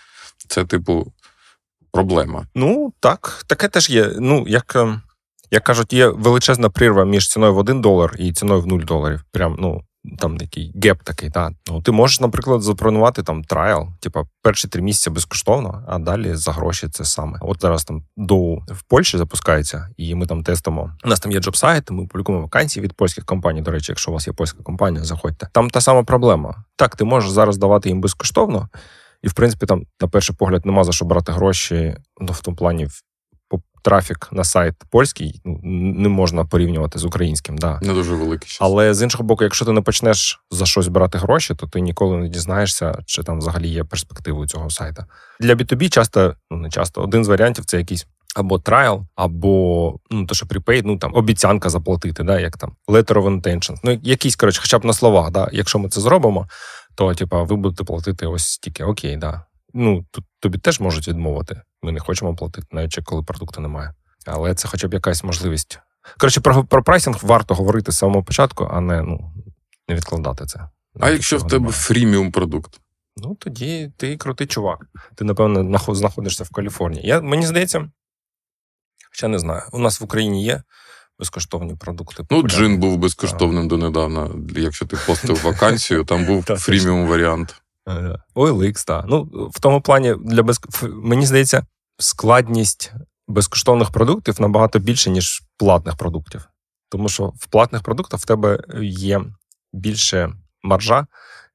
це 0.49 0.65
типу 0.65 1.13
проблема. 1.93 2.47
Ну 2.55 2.93
так, 3.01 3.45
таке 3.47 3.69
теж 3.69 3.91
є. 3.91 4.13
Ну 4.19 4.45
як. 4.49 4.77
Ем, 4.77 5.03
як 5.53 5.65
кажуть, 5.65 5.93
є 5.93 6.09
величезна 6.09 6.71
прірва 6.71 7.05
між 7.05 7.29
ціною 7.29 7.55
в 7.55 7.59
1 7.59 7.81
долар 7.81 8.15
і 8.19 8.33
ціною 8.33 8.61
в 8.61 8.67
0 8.67 8.79
доларів. 8.79 9.25
Прям, 9.33 9.57
ну, 9.59 9.83
там 10.19 10.37
такий 10.37 10.73
gap 10.85 11.03
такий. 11.03 11.31
Та. 11.31 11.51
Ну, 11.69 11.83
Ти 11.83 11.93
можеш, 11.93 12.21
наприклад, 12.21 12.63
запропонувати 12.63 13.23
там 13.23 13.45
trial, 13.45 13.89
типа 14.01 14.25
перші 14.43 14.69
три 14.69 14.83
місяці 14.83 15.11
безкоштовно, 15.11 15.85
а 15.89 15.99
далі 15.99 16.35
за 16.35 16.53
гроші 16.53 16.89
це 16.89 17.05
саме. 17.05 17.39
От 17.43 17.61
зараз 17.61 17.85
там 17.85 18.05
DOU 18.17 18.57
в 18.57 18.83
Польщі 18.89 19.19
запускається, 19.19 19.89
і 19.97 20.15
ми 20.15 20.27
там 20.27 20.43
тестимо. 20.43 20.93
У 21.05 21.09
нас 21.09 21.21
там 21.21 21.33
є 21.33 21.41
job-сайт, 21.41 21.91
ми 21.91 22.07
публікуємо 22.07 22.45
вакансії 22.45 22.85
від 22.85 22.93
польських 22.93 23.25
компаній. 23.25 23.63
До 23.63 23.71
речі, 23.71 23.93
якщо 23.93 24.11
у 24.11 24.15
вас 24.15 24.27
є 24.27 24.33
польська 24.33 24.63
компанія, 24.63 25.05
заходьте. 25.05 25.49
Там 25.53 25.71
та 25.71 25.81
сама 25.81 26.03
проблема. 26.03 26.65
Так, 26.77 26.97
ти 26.97 27.05
можеш 27.05 27.31
зараз 27.31 27.59
давати 27.59 27.89
їм 27.89 28.01
безкоштовно. 28.01 28.69
І, 29.23 29.29
в 29.29 29.33
принципі, 29.33 29.67
там, 29.67 29.83
на 30.01 30.09
перший 30.09 30.37
погляд, 30.37 30.67
нема 30.67 30.85
за 30.85 30.93
що 30.93 31.05
брати 31.05 31.33
гроші, 31.33 31.97
ну 32.21 32.33
в 32.33 32.41
тому 32.41 32.57
плані 32.57 32.89
трафік 33.83 34.29
на 34.33 34.45
сайт 34.45 34.75
польський 34.91 35.41
ну, 35.45 35.61
не 35.99 36.09
можна 36.09 36.45
порівнювати 36.45 36.99
з 36.99 37.05
українським. 37.05 37.59
Да. 37.59 37.81
Не 37.83 37.95
дуже 37.95 38.15
великий. 38.15 38.49
Щас. 38.49 38.59
Але 38.61 38.95
з 38.95 39.03
іншого 39.03 39.25
боку, 39.25 39.45
якщо 39.45 39.65
ти 39.65 39.73
не 39.73 39.81
почнеш 39.81 40.41
за 40.51 40.67
щось 40.67 40.89
брати 40.89 41.19
гроші, 41.19 41.55
то 41.55 41.67
ти 41.67 41.81
ніколи 41.81 42.17
не 42.17 42.29
дізнаєшся, 42.29 42.99
чи 43.07 43.23
там 43.23 43.39
взагалі 43.39 43.69
є 43.69 43.85
перспективи 43.85 44.39
у 44.39 44.47
цього 44.47 44.71
сайта. 44.71 45.07
Для 45.41 45.55
B2B 45.55 45.89
часто, 45.89 46.35
ну 46.51 46.57
не 46.57 46.71
часто, 46.71 47.03
один 47.03 47.25
з 47.25 47.29
варіантів 47.29 47.65
це 47.65 47.79
якийсь. 47.79 48.07
Або 48.35 48.59
трайл, 48.59 49.03
або 49.17 49.97
ну 50.11 50.27
то, 50.27 50.35
що 50.35 50.47
prepaid, 50.47 50.83
ну 50.85 50.97
там 50.97 51.15
обіцянка 51.15 51.69
заплатити, 51.71 52.23
да, 52.23 52.41
як 52.41 52.57
там 52.57 52.73
letter 52.89 53.13
of 53.13 53.41
intention. 53.41 53.77
Ну, 53.85 54.01
якісь, 54.03 54.37
коротше, 54.37 54.61
хоча 54.61 54.79
б 54.79 54.85
на 54.85 54.93
словах, 54.93 55.31
да, 55.31 55.49
якщо 55.53 55.79
ми 55.79 55.89
це 55.89 56.01
зробимо, 56.01 56.49
то 56.95 57.15
типа 57.15 57.43
ви 57.43 57.57
будете 57.57 57.85
платити 57.85 58.27
ось 58.27 58.45
стільки, 58.45 58.85
окей, 58.85 59.17
да. 59.17 59.45
Ну 59.75 60.05
тут 60.11 60.25
тобі 60.41 60.59
теж 60.59 60.81
можуть 60.81 61.09
відмовити. 61.09 61.63
Ми 61.83 61.93
не 61.93 62.01
хочемо 62.01 62.37
платити, 62.37 62.67
навіть 62.71 62.99
коли 63.05 63.23
продукту 63.23 63.61
немає. 63.61 63.95
Але 64.27 64.55
це 64.55 64.69
хоча 64.69 64.89
б 64.89 64.95
якась 64.95 65.25
можливість. 65.25 65.79
Коротше, 66.19 66.41
про 66.41 66.65
про 66.65 66.83
прайсинг 66.83 67.19
варто 67.23 67.55
говорити 67.55 67.93
з 67.93 67.99
самого 67.99 68.23
початку, 68.23 68.69
а 68.73 68.81
не 68.81 69.03
ну, 69.03 69.33
не 69.89 69.95
відкладати 69.95 70.47
це. 70.47 70.69
А 71.01 71.11
якщо 71.11 71.39
в 71.39 71.43
тебе 71.43 71.55
немає. 71.55 71.73
фріміум 71.73 72.33
продукт? 72.33 72.81
Ну 73.17 73.35
тоді 73.35 73.93
ти 73.97 74.17
крутий 74.17 74.47
чувак. 74.47 74.87
Ти, 75.15 75.25
напевно, 75.25 75.79
знаходишся 75.95 76.45
в 76.45 76.51
Каліфорнії. 76.51 77.07
Я, 77.07 77.21
Мені 77.21 77.47
здається, 77.47 77.91
хоча 79.11 79.29
не 79.29 79.39
знаю, 79.39 79.63
у 79.73 79.79
нас 79.79 80.01
в 80.01 80.05
Україні 80.05 80.45
є 80.45 80.63
безкоштовні 81.19 81.75
продукти. 81.75 82.25
Ну, 82.31 82.43
джин 82.43 82.79
був 82.79 82.97
безкоштовним 82.99 83.69
донедавна. 83.69 84.31
Якщо 84.57 84.87
ти 84.87 84.97
постив 85.07 85.43
вакансію, 85.43 86.05
там 86.05 86.25
був 86.25 86.45
фріміум 86.57 87.07
варіант. 87.07 87.62
OLX, 88.35 88.87
так. 88.87 89.05
Ну, 89.09 89.23
в 89.53 89.61
тому 89.61 89.81
плані, 89.81 90.15
для 90.25 90.43
без... 90.43 90.61
мені 90.83 91.27
здається, 91.27 91.67
складність 91.99 92.93
безкоштовних 93.29 93.91
продуктів 93.91 94.41
набагато 94.41 94.79
більше, 94.79 95.11
ніж 95.11 95.43
платних 95.57 95.97
продуктів. 95.97 96.49
Тому 96.89 97.09
що 97.09 97.33
в 97.37 97.47
платних 97.47 97.83
продуктах 97.83 98.21
в 98.21 98.27
тебе 98.27 98.59
є 98.83 99.21
більше 99.73 100.33
маржа, 100.63 101.07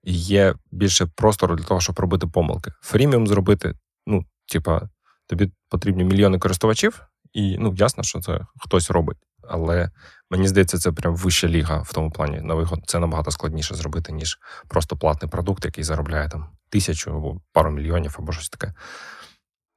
є 0.03 0.55
більше 0.71 1.05
простору 1.05 1.55
для 1.55 1.63
того, 1.63 1.81
щоб 1.81 1.99
робити 1.99 2.27
помилки. 2.27 2.71
Фріміум 2.81 3.27
зробити, 3.27 3.73
ну, 4.05 4.25
типа, 4.51 4.89
тобі 5.27 5.51
потрібні 5.69 6.03
мільйони 6.03 6.39
користувачів, 6.39 7.01
і 7.33 7.57
ну, 7.57 7.75
ясно, 7.77 8.03
що 8.03 8.19
це 8.19 8.45
хтось 8.57 8.91
робить. 8.91 9.17
Але 9.49 9.91
Мені 10.29 10.47
здається, 10.47 10.77
це 10.77 10.91
прям 10.91 11.15
вища 11.15 11.47
ліга 11.47 11.79
в 11.79 11.93
тому 11.93 12.11
плані. 12.11 12.41
Новий 12.41 12.65
год 12.65 12.79
це 12.87 12.99
набагато 12.99 13.31
складніше 13.31 13.75
зробити, 13.75 14.13
ніж 14.13 14.39
просто 14.67 14.97
платний 14.97 15.31
продукт, 15.31 15.65
який 15.65 15.83
заробляє 15.83 16.29
там 16.29 16.49
тисячу 16.69 17.11
або 17.11 17.41
пару 17.53 17.71
мільйонів, 17.71 18.15
або 18.19 18.31
щось 18.31 18.49
таке. 18.49 18.73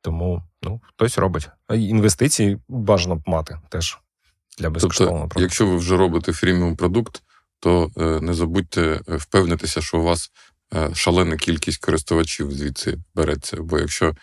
Тому 0.02 0.42
ну, 0.62 0.83
хтось 0.88 1.19
робить. 1.19 1.49
А 1.66 1.75
інвестиції 1.75 2.59
бажано 2.69 3.16
б 3.16 3.23
мати 3.26 3.59
теж 3.69 3.99
для 4.59 4.71
безкоштовного 4.71 5.19
тобто, 5.19 5.28
продукту. 5.28 5.42
Якщо 5.42 5.66
ви 5.66 5.76
вже 5.76 5.97
робите 5.97 6.33
фріміум 6.33 6.76
продукт, 6.76 7.23
то 7.61 7.90
е, 7.97 8.21
не 8.21 8.35
забудьте 8.35 9.00
е, 9.09 9.16
впевнитися, 9.16 9.80
що 9.83 9.99
у 9.99 10.02
вас 10.02 10.30
е, 10.75 10.95
шалена 10.95 11.37
кількість 11.37 11.85
користувачів 11.85 12.52
звідси 12.52 12.99
береться. 13.14 13.57
Бо 13.61 13.78
якщо 13.78 14.14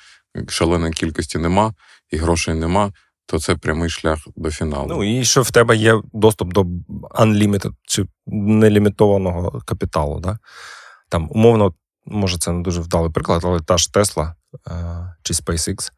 шаленої 0.48 0.94
кількості 0.94 1.38
нема 1.38 1.74
і 2.10 2.18
грошей 2.18 2.54
нема, 2.54 2.94
то 3.28 3.40
це 3.40 3.56
прямий 3.56 3.90
шлях 3.90 4.20
до 4.36 4.52
фіналу. 4.52 4.88
Ну 4.90 5.04
і 5.04 5.26
що 5.26 5.42
в 5.42 5.52
тебе 5.52 5.76
є 5.76 6.02
доступ 6.14 6.54
до 6.54 6.62
unlimited 7.12 7.74
чи 7.88 8.06
нелімітованого 8.28 9.62
капіталу. 9.66 10.20
Да? 10.20 10.40
Там, 11.10 11.28
умовно, 11.32 11.74
може, 12.06 12.38
це 12.38 12.52
не 12.52 12.64
дуже 12.64 12.82
вдалий 12.82 13.12
приклад, 13.12 13.42
але 13.46 13.60
та 13.60 13.78
ж 13.78 13.90
Tesla 13.94 14.34
чи 15.24 15.34
SpaceX 15.34 15.92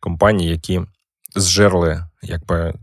компанії, 0.00 0.50
які 0.50 0.80
зжерли, 1.36 2.06
якби 2.22 2.74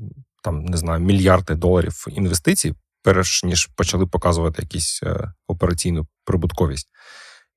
там 0.44 0.66
не 0.66 0.78
знаю, 0.78 1.00
мільярди 1.00 1.56
доларів 1.56 2.06
інвестицій, 2.08 2.76
перш 3.04 3.44
ніж 3.44 3.66
почали 3.66 4.08
показувати 4.08 4.62
якісь 4.62 5.00
е, 5.04 5.34
операційну 5.48 6.08
прибутковість. 6.26 6.88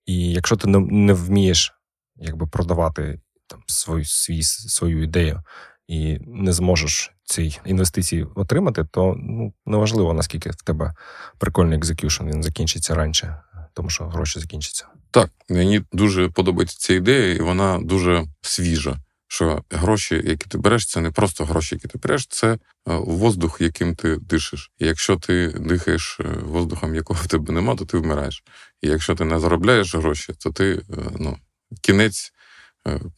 І 0.06 0.32
якщо 0.32 0.56
ти 0.56 0.68
не 0.68 1.12
вмієш 1.12 1.72
якби 2.16 2.46
продавати 2.46 3.20
там 3.46 3.62
свою 3.66 4.04
свій, 4.04 4.42
свою 4.42 5.02
ідею 5.02 5.42
і 5.88 6.18
не 6.26 6.52
зможеш 6.52 7.12
ці 7.24 7.60
інвестиції 7.64 8.26
отримати, 8.34 8.84
то 8.84 9.14
ну 9.18 9.52
неважливо 9.66 10.12
наскільки 10.12 10.50
в 10.50 10.62
тебе 10.62 10.94
прикольний 11.38 11.78
execution, 11.78 12.24
він 12.24 12.42
закінчиться 12.42 12.94
раніше, 12.94 13.36
тому 13.74 13.90
що 13.90 14.04
гроші 14.04 14.40
закінчаться. 14.40 14.86
Так, 15.10 15.30
мені 15.48 15.82
дуже 15.92 16.28
подобається 16.28 16.76
ця 16.78 16.94
ідея, 16.94 17.34
і 17.34 17.40
вона 17.40 17.78
дуже 17.78 18.24
свіжа. 18.40 18.96
Що 19.28 19.64
гроші, 19.70 20.22
які 20.24 20.48
ти 20.48 20.58
береш, 20.58 20.86
це 20.86 21.00
не 21.00 21.10
просто 21.10 21.44
гроші, 21.44 21.74
які 21.74 21.88
ти 21.88 21.98
береш, 21.98 22.26
це 22.26 22.52
е, 22.52 22.58
воздух, 22.86 23.60
яким 23.60 23.94
ти 23.94 24.16
дишиш. 24.16 24.70
І 24.78 24.86
якщо 24.86 25.16
ти 25.16 25.48
дихаєш 25.48 26.20
е, 26.20 26.24
воздухом, 26.42 26.94
якого 26.94 27.22
в 27.22 27.26
тебе 27.26 27.54
нема, 27.54 27.76
то 27.76 27.84
ти 27.84 27.98
вмираєш. 27.98 28.44
І 28.82 28.88
якщо 28.88 29.14
ти 29.14 29.24
не 29.24 29.40
заробляєш 29.40 29.94
гроші, 29.94 30.32
то 30.38 30.50
ти 30.50 30.72
е, 30.74 30.82
ну, 31.18 31.38
кінець 31.80 32.32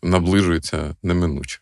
наближується 0.02 0.96
неминуче. 1.02 1.60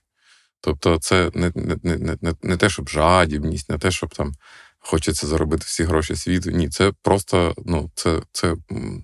Тобто, 0.61 0.99
це 0.99 1.31
не 1.35 1.53
не, 1.55 1.77
не, 1.83 2.17
не, 2.21 2.35
не 2.43 2.57
те, 2.57 2.69
щоб 2.69 2.89
жадібність, 2.89 3.71
не 3.71 3.79
те, 3.79 3.91
щоб 3.91 4.15
там 4.15 4.33
хочеться 4.79 5.27
заробити 5.27 5.63
всі 5.67 5.85
гроші 5.85 6.17
світу. 6.17 6.51
Ні, 6.51 6.69
це 6.69 6.93
просто 7.03 7.55
ну, 7.65 7.91
це, 7.95 8.23
це, 8.33 8.57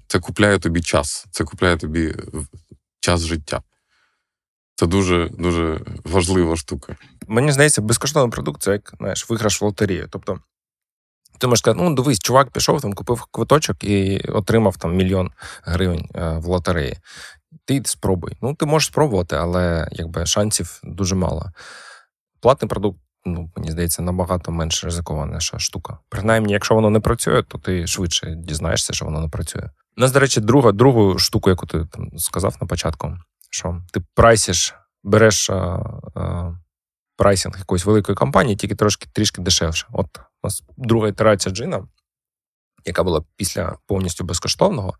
це 0.06 0.21
купляє 0.21 0.59
тобі 0.59 0.80
час, 0.80 1.26
це 1.30 1.44
купляє 1.44 1.76
тобі 1.76 2.14
час 3.00 3.21
життя. 3.21 3.62
Це 4.75 4.87
дуже 4.87 5.28
дуже 5.28 5.80
важлива 6.04 6.56
штука. 6.56 6.97
Мені 7.28 7.52
здається, 7.52 7.82
безкоштовний 7.82 8.30
продукт 8.32 8.62
це 8.62 8.73
як 8.73 8.94
знаєш, 8.99 9.30
виграш 9.30 9.61
в 9.61 9.64
лотерію. 9.64 10.09
Тобто, 10.11 10.38
ти 11.38 11.47
можеш 11.47 11.59
сказати, 11.59 11.85
ну 11.85 11.94
дивись, 11.94 12.18
чувак 12.18 12.50
пішов, 12.50 12.80
там 12.80 12.92
купив 12.92 13.25
квиточок 13.30 13.85
і 13.85 14.18
отримав 14.18 14.76
там 14.76 14.97
мільйон 14.97 15.30
гривень 15.62 16.09
е, 16.14 16.38
в 16.38 16.44
лотереї. 16.44 16.99
Ти 17.64 17.82
спробуй. 17.85 18.37
Ну, 18.42 18.54
ти 18.54 18.66
можеш 18.66 18.88
спробувати, 18.88 19.37
але 19.37 19.88
якби 19.92 20.26
шансів 20.26 20.80
дуже 20.85 21.14
мало. 21.14 21.50
Платний 22.40 22.68
продукт, 22.68 22.99
ну, 23.25 23.50
мені 23.56 23.71
здається, 23.71 24.02
набагато 24.02 24.52
менш 24.52 24.85
ризикована 24.85 25.40
штука. 25.40 25.99
Принаймні, 26.09 26.52
якщо 26.52 26.75
воно 26.75 26.90
не 26.90 27.00
працює, 27.00 27.42
то 27.42 27.59
ти 27.59 27.87
швидше 27.87 28.35
дізнаєшся, 28.37 28.92
що 28.92 29.04
воно 29.04 29.21
не 29.21 29.28
працює. 29.28 29.71
У 29.97 30.00
нас, 30.00 30.12
до 30.12 30.21
речі, 30.21 30.40
друга, 30.40 30.73
другу 30.73 31.18
штуку, 31.18 31.50
яку 31.50 31.66
ти 31.66 31.87
там 31.92 32.18
сказав 32.18 32.56
на 32.61 32.66
початку, 32.66 33.18
що 33.50 33.82
ти 33.92 34.02
прайсиш, 34.14 34.75
береш 35.02 35.50
а, 35.50 35.54
а, 36.14 36.52
прайсинг 37.16 37.59
якоїсь 37.59 37.87
великої 37.87 38.16
компанії, 38.16 38.56
тільки 38.56 38.75
трошки 38.75 39.09
трішки 39.12 39.42
дешевше. 39.42 39.87
От 39.92 40.09
у 40.18 40.47
нас 40.47 40.62
друга 40.76 41.09
ітерація 41.09 41.54
джина, 41.54 41.87
яка 42.84 43.02
була 43.02 43.24
після 43.36 43.76
повністю 43.86 44.24
безкоштовного, 44.24 44.94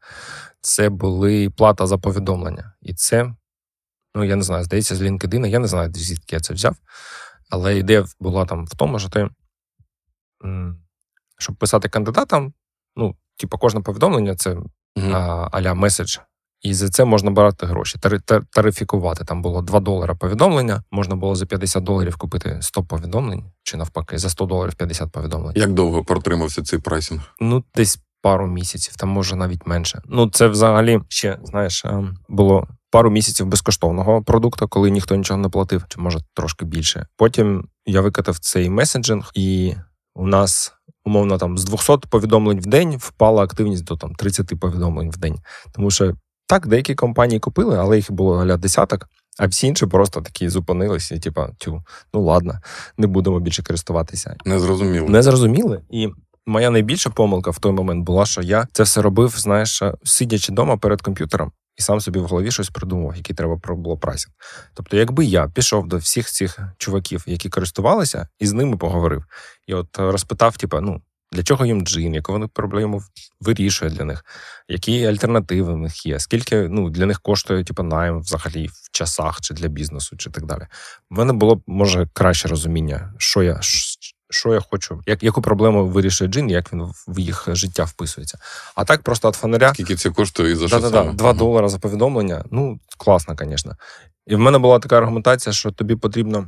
це 0.61 0.89
були 0.89 1.51
плата 1.51 1.87
за 1.87 1.99
повідомлення. 1.99 2.73
І 2.83 2.95
це, 2.95 3.35
ну 4.15 4.25
я 4.25 4.37
не 4.37 4.43
знаю, 4.43 4.65
здається, 4.65 4.97
з 4.97 5.03
LinkedIn, 5.03 5.47
я 5.47 5.59
не 5.59 5.67
знаю, 5.67 5.93
звідки 5.95 6.37
я 6.37 6.41
це 6.41 6.55
взяв. 6.55 6.77
Але 7.51 7.79
ідея 7.79 8.05
була 8.21 8.45
там 8.45 8.67
в 8.67 8.77
тому, 8.77 8.99
що 8.99 9.09
ти, 9.09 9.29
щоб 11.39 11.57
писати 11.57 11.89
кандидатам, 11.89 12.53
ну, 12.97 13.17
типу, 13.37 13.59
кожне 13.59 13.81
повідомлення 13.81 14.37
це 14.37 14.51
mm-hmm. 14.51 15.49
а-ля 15.53 15.75
меседж 15.75 16.19
і 16.63 16.75
за 16.75 16.89
це 16.89 17.05
можна 17.05 17.31
брати 17.31 17.67
гроші. 17.67 17.99
тарифікувати. 18.51 19.25
Там 19.25 19.43
було 19.43 19.63
2 19.63 19.81
долара 19.81 20.15
повідомлення. 20.15 20.83
Можна 20.91 21.17
було 21.17 21.35
за 21.35 21.47
50 21.47 21.85
доларів 21.85 22.17
купити 22.17 22.59
100 22.61 22.85
повідомлень, 22.85 23.45
чи 23.63 23.77
навпаки, 23.77 24.19
за 24.19 24.29
100 24.31 24.47
доларів 24.47 24.75
50 24.75 25.13
повідомлень. 25.13 25.53
Як 25.57 25.73
довго 25.73 26.05
протримався 26.05 26.63
цей 26.63 26.79
прайсинг? 26.79 27.21
Ну, 27.41 27.65
десь 27.75 27.99
пару 28.23 28.47
місяців, 28.47 28.97
там 28.97 29.09
може 29.09 29.37
навіть 29.37 29.67
менше. 29.67 30.03
Ну, 30.07 30.31
це 30.31 30.49
взагалі 30.49 31.01
ще 31.09 31.39
знаєш, 31.45 31.85
ем, 31.85 32.17
було. 32.29 32.69
Пару 32.91 33.11
місяців 33.11 33.47
безкоштовного 33.47 34.23
продукту, 34.23 34.69
коли 34.69 34.91
ніхто 34.91 35.17
нічого 35.17 35.41
не 35.41 35.49
платив, 35.49 35.85
чи 35.89 36.01
може 36.01 36.19
трошки 36.35 36.65
більше. 36.65 37.07
Потім 37.17 37.69
я 37.87 38.01
викатав 38.01 38.39
цей 38.39 38.71
месенджинг, 38.71 39.31
і 39.35 39.75
у 40.15 40.27
нас 40.27 40.73
умовно 41.05 41.39
там 41.39 41.59
з 41.59 41.65
200 41.65 41.99
повідомлень 42.11 42.61
в 42.61 42.67
день 42.67 42.97
впала 42.97 43.43
активність 43.43 43.85
до 43.85 43.97
там 43.97 44.15
30 44.15 44.61
повідомлень 44.61 45.11
в 45.11 45.17
день. 45.17 45.39
Тому 45.75 45.91
що 45.91 46.15
так, 46.53 46.67
деякі 46.67 46.95
компанії 46.95 47.41
купили, 47.41 47.79
але 47.79 47.97
їх 47.97 48.13
було 48.13 48.43
аля 48.43 48.57
десяток, 48.57 49.09
а 49.39 49.47
всі 49.47 49.67
інші 49.67 49.87
просто 49.87 50.21
такі 50.21 50.49
зупинилися, 50.49 51.15
і 51.15 51.19
типа, 51.19 51.49
тю, 51.59 51.83
ну 52.15 52.23
ладно, 52.23 52.61
не 52.99 53.07
будемо 53.07 53.41
більше 53.41 53.63
користуватися. 53.63 54.37
Не 54.45 54.59
зрозуміли. 54.59 55.09
Не 55.09 55.23
зрозуміли. 55.23 55.81
І 55.91 56.09
моя 56.47 56.71
найбільша 56.71 57.11
помилка 57.11 57.51
в 57.51 57.59
той 57.59 57.73
момент 57.73 58.05
була, 58.05 58.27
що 58.27 58.43
я 58.43 58.67
це 58.73 58.83
все 58.83 59.03
робив, 59.03 59.35
знаєш, 59.37 59.83
сидячи 60.05 60.53
вдома 60.53 60.77
перед 60.77 61.03
комп'ютером. 61.03 61.53
І 61.77 61.83
сам 61.83 62.01
собі 62.01 62.19
в 62.19 62.25
голові 62.25 62.51
щось 62.51 62.71
придумав, 62.71 63.17
який 63.17 63.37
треба 63.37 63.61
було 63.67 63.99
прайсинг. 63.99 64.35
Тобто, 64.75 64.97
якби 64.97 65.25
я 65.25 65.49
пішов 65.49 65.89
до 65.89 65.97
всіх 65.97 66.31
цих 66.31 66.59
чуваків, 66.79 67.25
які 67.27 67.49
користувалися, 67.49 68.29
і 68.39 68.47
з 68.47 68.53
ними 68.53 68.77
поговорив, 68.77 69.25
і 69.67 69.75
от 69.75 69.89
розпитав, 69.99 70.57
типа, 70.57 70.81
ну 70.81 71.01
для 71.33 71.43
чого 71.43 71.67
їм 71.67 71.87
джин, 71.87 72.15
яку 72.15 72.33
вони 72.33 72.47
проблему 72.47 73.03
вирішує 73.41 73.91
для 73.91 74.05
них, 74.05 74.25
які 74.69 75.07
альтернативи 75.07 75.75
в 75.75 75.79
них 75.79 76.07
є, 76.07 76.21
скільки 76.21 76.69
ну, 76.69 76.91
для 76.91 77.07
них 77.07 77.21
коштує 77.21 77.65
типу, 77.65 77.83
найм 77.83 78.21
взагалі 78.21 78.67
в 78.67 78.91
часах 78.93 79.41
чи 79.41 79.55
для 79.55 79.69
бізнесу, 79.69 80.17
чи 80.17 80.31
так 80.31 80.47
далі. 80.47 80.67
У 81.11 81.15
мене 81.15 81.33
було 81.33 81.55
б 81.55 81.63
може 81.67 82.09
краще 82.13 82.49
розуміння, 82.49 83.15
що 83.19 83.43
я 83.43 83.61
що 84.31 84.55
я 84.55 84.61
хочу, 84.61 85.03
як, 85.07 85.23
яку 85.23 85.43
проблему 85.43 85.87
вирішує 85.87 86.31
джин, 86.31 86.51
як 86.51 86.73
він 86.73 86.83
в 87.09 87.19
їх 87.19 87.49
життя 87.49 87.85
вписується. 87.85 88.39
А 88.75 88.85
так 88.85 89.03
просто 89.03 89.29
від 89.29 89.35
фонаря. 89.35 89.75
Скільки 89.75 89.97
це 89.97 90.11
коштує 90.11 90.53
і 90.53 90.55
за 90.55 90.69
що 90.69 90.81
саме? 90.81 91.13
2 91.13 91.33
долари 91.33 91.69
за 91.69 91.79
повідомлення. 91.79 92.45
Ну, 92.51 92.81
класно, 92.99 93.37
звісно. 93.39 93.77
І 94.27 94.35
в 94.35 94.39
мене 94.39 94.59
була 94.59 94.79
така 94.79 94.99
аргументація, 94.99 95.53
що 95.53 95.71
тобі 95.71 95.97
потрібно 95.97 96.47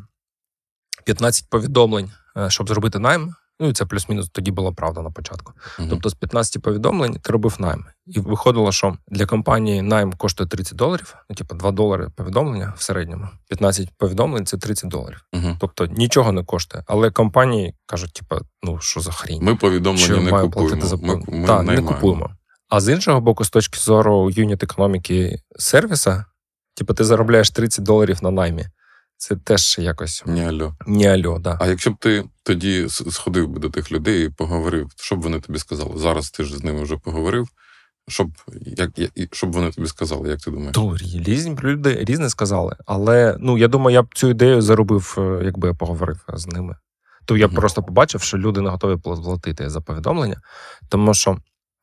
15 1.05 1.51
повідомлень, 1.51 2.13
е, 2.37 2.51
щоб 2.51 2.69
зробити 2.69 2.99
найм. 2.99 3.35
Ну 3.61 3.69
і 3.69 3.73
це 3.73 3.87
плюс-мінус 3.87 4.29
тоді 4.33 4.51
була 4.51 4.73
правда 4.73 5.03
на 5.03 5.11
початку. 5.11 5.53
uh 5.79 5.89
Тобто 5.91 6.09
з 6.09 6.15
15 6.15 6.63
повідомлень 6.63 7.15
ти 7.15 7.33
робив 7.33 7.57
найм. 7.59 7.85
І 8.07 8.21
виходило, 8.21 8.73
що 8.73 8.97
для 9.09 9.27
компанії 9.27 9.83
найм 9.83 10.13
коштує 10.13 10.49
30 10.49 10.77
доларів, 10.77 11.17
ну 11.31 11.37
типу 11.37 11.55
2 11.55 11.71
долари 11.71 12.09
повідомлення 12.17 12.75
в 12.77 12.83
середньому. 12.83 13.29
15 13.49 13.91
повідомлень 13.99 14.47
це 14.47 14.59
30 14.59 14.91
доларів. 14.91 15.25
uh 15.35 15.57
Тобто 15.61 15.87
нічого 15.87 16.33
не 16.33 16.45
коштує. 16.45 16.85
Але 16.87 17.11
компанії 17.11 17.75
кажуть, 17.87 18.13
типу, 18.13 18.37
ну 18.63 18.81
що 18.81 19.01
за 19.01 19.13
хрінь? 19.13 19.43
Ми 19.43 19.55
повідомлення 19.55 20.05
що 20.05 20.21
не 20.21 20.31
купуємо. 20.31 20.87
За... 20.87 20.97
Ми, 20.97 21.23
ми 21.29 21.47
Так, 21.47 21.65
не 21.65 21.83
купуємо. 21.83 22.31
А 22.69 22.81
з 22.81 22.93
іншого 22.93 23.21
боку, 23.21 23.45
з 23.45 23.51
точки 23.51 23.79
зору 23.79 24.31
юніт 24.31 24.63
економіки 24.63 25.39
сервіса, 25.59 26.25
типу, 26.75 26.95
ти 26.95 27.05
заробляєш 27.05 27.51
30 27.51 27.85
доларів 27.85 28.19
на 28.23 28.31
наймі. 28.31 28.67
Це 29.17 29.37
теж 29.37 29.79
якось 29.79 30.23
не 30.27 30.49
альо. 30.49 30.75
Не 30.87 31.15
альо, 31.15 31.39
да. 31.39 31.59
А 31.61 31.67
якщо 31.67 31.91
б 31.91 31.97
ти 31.99 32.25
тоді 32.45 32.87
сходив 32.89 33.49
би 33.49 33.61
до 33.61 33.71
тих 33.71 33.93
людей 33.93 34.27
і 34.27 34.29
поговорив, 34.29 34.91
що 34.97 35.17
б 35.17 35.21
вони 35.21 35.41
тобі 35.41 35.59
сказали? 35.59 35.93
Зараз 35.97 36.31
ти 36.31 36.45
ж 36.45 36.57
з 36.57 36.65
ними 36.65 36.83
вже 36.83 36.97
поговорив. 36.97 37.49
Щоб 38.09 38.31
як, 38.67 38.91
щоб 39.33 39.53
вони 39.53 39.71
тобі 39.71 39.87
сказали, 39.89 40.29
як 40.29 40.41
ти 40.41 40.51
думаєш? 40.51 40.75
То 40.75 40.97
різні 41.25 41.57
люди 41.63 42.05
різне 42.05 42.31
сказали. 42.31 42.77
Але 42.87 43.37
ну 43.41 43.59
я 43.59 43.69
думаю, 43.69 43.95
я 43.95 44.03
б 44.03 44.15
цю 44.15 44.29
ідею 44.29 44.63
заробив, 44.63 45.15
е, 45.19 45.41
якби 45.45 45.69
я 45.69 45.75
поговорив 45.75 46.25
з 46.35 46.47
ними. 46.47 46.77
То 47.25 47.37
я 47.37 47.49
б 47.49 47.51
mm-hmm. 47.51 47.55
просто 47.55 47.83
побачив, 47.83 48.23
що 48.23 48.39
люди 48.39 48.61
не 48.61 48.71
готові 48.71 49.01
платити 49.01 49.71
за 49.71 49.81
повідомлення. 49.81 50.41
Тому 50.89 51.15
що, 51.15 51.39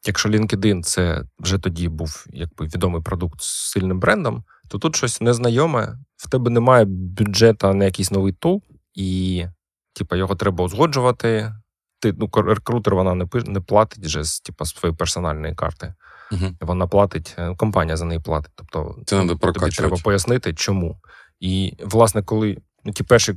якщо 0.06 0.30
LinkedIn 0.30 0.84
це 0.84 1.24
вже 1.40 1.58
тоді 1.58 1.88
був 1.88 2.26
якби 2.30 2.66
відомий 2.66 3.02
продукт 3.02 3.42
з 3.42 3.72
сильним 3.72 4.00
брендом, 4.00 4.44
то 4.70 4.78
тут 4.78 4.96
щось 4.96 5.22
незнайоме, 5.22 5.98
в 6.18 6.30
тебе 6.30 6.50
немає 6.50 6.86
бюджету 6.88 7.74
на 7.74 7.86
якийсь 7.86 8.12
новий 8.12 8.34
тул, 8.34 8.64
і 8.94 9.46
типу, 9.94 10.16
його 10.16 10.36
треба 10.36 10.64
узгоджувати. 10.64 11.54
ти 12.00 12.14
ну, 12.18 12.30
рекрутер 12.34 12.96
вона 12.96 13.16
не 13.16 13.28
не 13.34 13.62
платить 13.62 14.06
вже 14.06 14.24
з 14.24 14.40
типу, 14.40 14.66
своєї 14.66 14.98
персональної 14.98 15.56
карти. 15.56 15.94
Угу. 16.32 16.46
Вона 16.62 16.88
платить, 16.88 17.36
е, 17.38 17.56
компанія 17.56 17.98
за 17.98 18.06
неї 18.06 18.20
платить. 18.20 18.52
Тобто 18.56 18.96
Це 19.06 19.26
треба 19.26 19.52
тобі 19.52 19.72
треба 19.72 19.98
пояснити, 19.98 20.54
чому. 20.54 21.00
І, 21.40 21.74
власне, 21.84 22.24
коли 22.24 22.58
ну, 22.84 22.92
ті 22.92 23.04
перші 23.04 23.36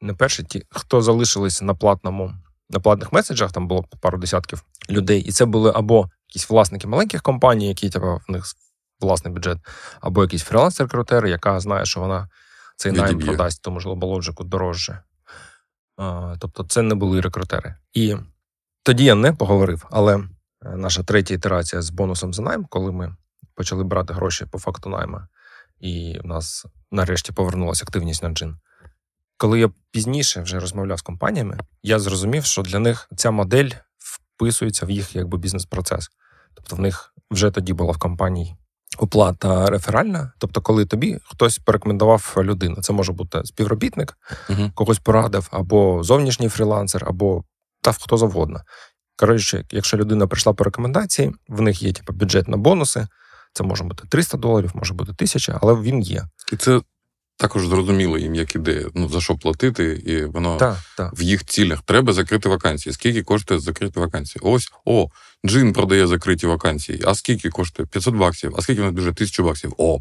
не 0.00 0.14
перші, 0.14 0.42
ті, 0.42 0.62
хто 0.70 1.02
залишились 1.02 1.62
на 1.62 1.74
платному, 1.74 2.32
на 2.70 2.80
платних 2.80 3.12
меседжах, 3.12 3.52
там 3.52 3.68
було 3.68 3.84
пару 4.00 4.18
десятків 4.18 4.64
людей, 4.90 5.20
і 5.20 5.32
це 5.32 5.44
були 5.44 5.72
або 5.74 6.10
якісь 6.28 6.50
власники 6.50 6.86
маленьких 6.86 7.22
компаній, 7.22 7.68
які 7.68 7.90
типу, 7.90 8.20
в 8.28 8.32
них 8.32 8.44
власний 9.00 9.34
бюджет, 9.34 9.58
або 10.00 10.22
якийсь 10.22 10.44
фріланс-рекрутер, 10.44 11.26
яка 11.26 11.60
знає, 11.60 11.84
що 11.84 12.00
вона 12.00 12.28
цей 12.76 12.92
найм 12.92 13.18
продасть, 13.18 13.62
тому 13.62 13.80
ж 13.80 13.88
лоболоджику 13.88 14.44
дорожче. 14.44 14.98
Тобто, 16.38 16.64
це 16.64 16.82
не 16.82 16.94
були 16.94 17.20
рекрутери. 17.20 17.74
І 17.92 18.16
тоді 18.82 19.04
я 19.04 19.14
не 19.14 19.32
поговорив, 19.32 19.86
але 19.90 20.16
е, 20.16 20.26
наша 20.76 21.02
третя 21.02 21.34
ітерація 21.34 21.82
з 21.82 21.90
бонусом 21.90 22.34
за 22.34 22.42
найм, 22.42 22.64
коли 22.64 22.92
ми 22.92 23.16
почали 23.54 23.84
брати 23.84 24.14
гроші 24.14 24.46
по 24.46 24.58
факту 24.58 24.90
найма, 24.90 25.28
і 25.80 26.18
в 26.24 26.26
нас 26.26 26.66
нарешті 26.90 27.32
повернулася 27.32 27.84
активність 27.84 28.22
на 28.22 28.28
джин. 28.28 28.56
Коли 29.36 29.60
я 29.60 29.70
пізніше 29.90 30.42
вже 30.42 30.60
розмовляв 30.60 30.98
з 30.98 31.02
компаніями, 31.02 31.58
я 31.82 31.98
зрозумів, 31.98 32.44
що 32.44 32.62
для 32.62 32.78
них 32.78 33.08
ця 33.16 33.30
модель 33.30 33.70
вписується 33.98 34.86
в 34.86 34.90
їх 34.90 35.16
якби 35.16 35.38
бізнес-процес. 35.38 36.10
Тобто 36.54 36.76
в 36.76 36.80
них 36.80 37.14
вже 37.30 37.50
тоді 37.50 37.72
була 37.72 37.92
в 37.92 37.98
компанії 37.98 38.56
оплата 39.00 39.66
реферальна. 39.66 40.32
Тобто, 40.38 40.60
коли 40.60 40.86
тобі 40.86 41.18
хтось 41.24 41.58
порекомендував 41.58 42.34
людину, 42.36 42.76
це 42.80 42.92
може 42.92 43.12
бути 43.12 43.40
співробітник, 43.44 44.16
uh 44.48 44.72
когось 44.74 44.98
порадив, 44.98 45.48
або 45.50 46.02
зовнішній 46.02 46.48
фрілансер, 46.48 47.04
або 47.06 47.44
та 47.82 47.92
хто 47.92 48.16
завгодно. 48.16 48.60
Коротше, 49.16 49.64
якщо 49.70 49.96
людина 49.96 50.26
прийшла 50.26 50.52
по 50.52 50.64
рекомендації, 50.64 51.32
в 51.48 51.60
них 51.60 51.82
є 51.82 51.92
типу, 51.92 52.12
бюджет 52.12 52.48
на 52.48 52.56
бонуси. 52.56 53.06
Це 53.52 53.64
може 53.64 53.84
бути 53.84 54.04
300 54.08 54.38
доларів, 54.38 54.70
може 54.74 54.94
бути 54.94 55.10
1000, 55.10 55.58
але 55.62 55.74
він 55.74 56.00
є. 56.00 56.24
І 56.52 56.56
це 56.56 56.80
також 57.40 57.66
зрозуміло 57.66 58.18
їм, 58.18 58.34
як 58.34 58.54
ідея, 58.54 58.86
ну 58.94 59.08
за 59.08 59.20
що 59.20 59.36
платити, 59.36 60.02
і 60.06 60.24
воно 60.24 60.56
так, 60.56 60.76
так. 60.96 61.12
в 61.18 61.22
їх 61.22 61.44
цілях 61.44 61.82
треба 61.82 62.12
закрити 62.12 62.48
вакансії. 62.48 62.92
Скільки 62.92 63.22
коштує 63.22 63.60
закрити 63.60 64.00
вакансії? 64.00 64.42
Ось 64.44 64.72
о, 64.84 65.06
Djinni 65.46 65.72
продає 65.72 66.06
закриті 66.06 66.46
вакансії. 66.46 67.02
А 67.06 67.14
скільки 67.14 67.50
коштує? 67.50 67.86
500 67.86 68.14
баксів, 68.14 68.54
а 68.58 68.62
скільки 68.62 68.80
в 68.80 68.84
нас 68.84 68.94
бюджет? 68.94 69.14
1000 69.14 69.42
баксів? 69.42 69.74
О, 69.78 69.98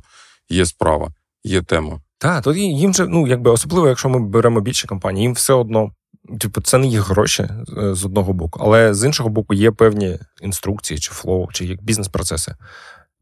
є 0.49 0.65
справа, 0.65 1.09
є 1.43 1.61
тема. 1.61 2.01
Так, 2.17 2.43
тоді 2.43 2.61
їм 2.61 2.93
же, 2.93 3.07
ну 3.07 3.27
якби 3.27 3.51
особливо, 3.51 3.87
якщо 3.87 4.09
ми 4.09 4.19
беремо 4.19 4.61
більше 4.61 4.87
компаній, 4.87 5.21
їм 5.21 5.33
все 5.33 5.53
одно. 5.53 5.91
Типу, 6.39 6.61
це 6.61 6.77
не 6.77 6.87
їх 6.87 7.09
гроші 7.09 7.43
е, 7.43 7.95
з 7.95 8.05
одного 8.05 8.33
боку, 8.33 8.59
але 8.63 8.93
з 8.93 9.05
іншого 9.05 9.29
боку, 9.29 9.53
є 9.53 9.71
певні 9.71 10.19
інструкції, 10.41 10.99
чи 10.99 11.11
flow, 11.11 11.47
чи 11.51 11.77
бізнес-процеси 11.81 12.55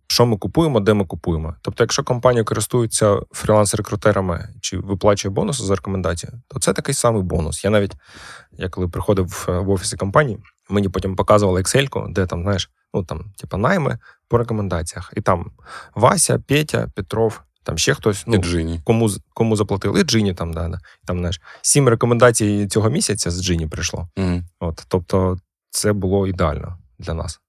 що 0.07 0.25
ми 0.25 0.37
купуємо, 0.37 0.79
де 0.79 0.93
ми 0.93 1.05
купуємо. 1.05 1.55
Тобто, 1.61 1.83
якщо 1.83 2.03
компанія 2.03 2.43
користується 2.43 3.05
фріланс-рекрутерами 3.15 4.47
чи 4.61 4.77
виплачує 4.77 5.33
бонуси 5.33 5.63
за 5.63 5.75
рекомендацію, 5.75 6.33
то 6.47 6.59
це 6.59 6.73
такий 6.73 6.95
самий 6.95 7.23
бонус. 7.23 7.63
Я 7.63 7.69
навіть, 7.69 7.93
я 8.51 8.69
коли 8.69 8.87
приходив 8.87 9.45
в 9.47 9.69
офіси 9.69 9.97
компанії, 9.97 10.39
мені 10.69 10.89
потім 10.89 11.15
показували 11.15 11.61
Excel, 11.61 12.13
де 12.13 12.25
там, 12.25 12.43
знаєш, 12.43 12.69
ну 12.93 13.03
там, 13.03 13.25
типу, 13.37 13.57
найми 13.57 13.99
по 14.27 14.37
рекомендаціях. 14.37 15.13
І 15.15 15.21
там 15.21 15.51
Вася, 15.95 16.39
Петя, 16.47 16.87
Петров. 16.95 17.41
Там 17.63 17.77
ще 17.77 17.93
хтось, 17.93 18.23
ну, 18.27 18.37
Джині. 18.37 18.81
кому 18.83 19.09
кому 19.33 19.55
заплатили, 19.55 20.03
Джині 20.03 20.33
там, 20.33 20.53
да, 20.53 20.67
да. 20.67 20.79
Там, 21.05 21.17
знаєш, 21.17 21.41
сім 21.61 21.89
рекомендацій 21.89 22.67
цього 22.67 22.89
місяця 22.89 23.31
з 23.31 23.43
Джині 23.43 23.67
прийшло. 23.67 24.09
Mm. 24.15 24.43
От, 24.59 24.85
Тобто, 24.87 25.37
це 25.69 25.93
було 25.93 26.27
ідеально 26.27 26.77
для 26.99 27.13
нас. 27.13 27.39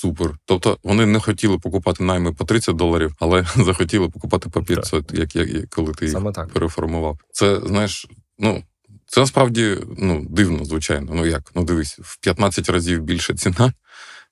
Супер. 0.00 0.34
Тобто 0.44 0.78
вони 0.82 1.06
не 1.06 1.20
хотіли 1.20 1.58
покупати 1.58 2.04
найми 2.04 2.32
по 2.32 2.44
30 2.44 2.76
доларів, 2.76 3.14
але 3.18 3.46
захотіли 3.56 4.08
покупати 4.08 4.48
по 4.48 4.62
500, 4.62 5.12
як, 5.12 5.36
як, 5.36 5.48
як 5.48 5.70
коли 5.70 5.92
ти 5.92 6.06
їх 6.06 6.18
переформував. 6.54 7.18
Це 7.32 7.60
знаєш, 7.66 8.06
ну. 8.38 8.62
Це 9.06 9.20
насправді 9.20 9.78
ну, 9.98 10.26
дивно, 10.30 10.64
звичайно. 10.64 11.12
Ну 11.14 11.26
як? 11.26 11.52
Ну 11.54 11.64
дивись, 11.64 11.98
в 11.98 12.20
15 12.20 12.68
разів 12.68 13.02
більша 13.02 13.34
ціна, 13.34 13.72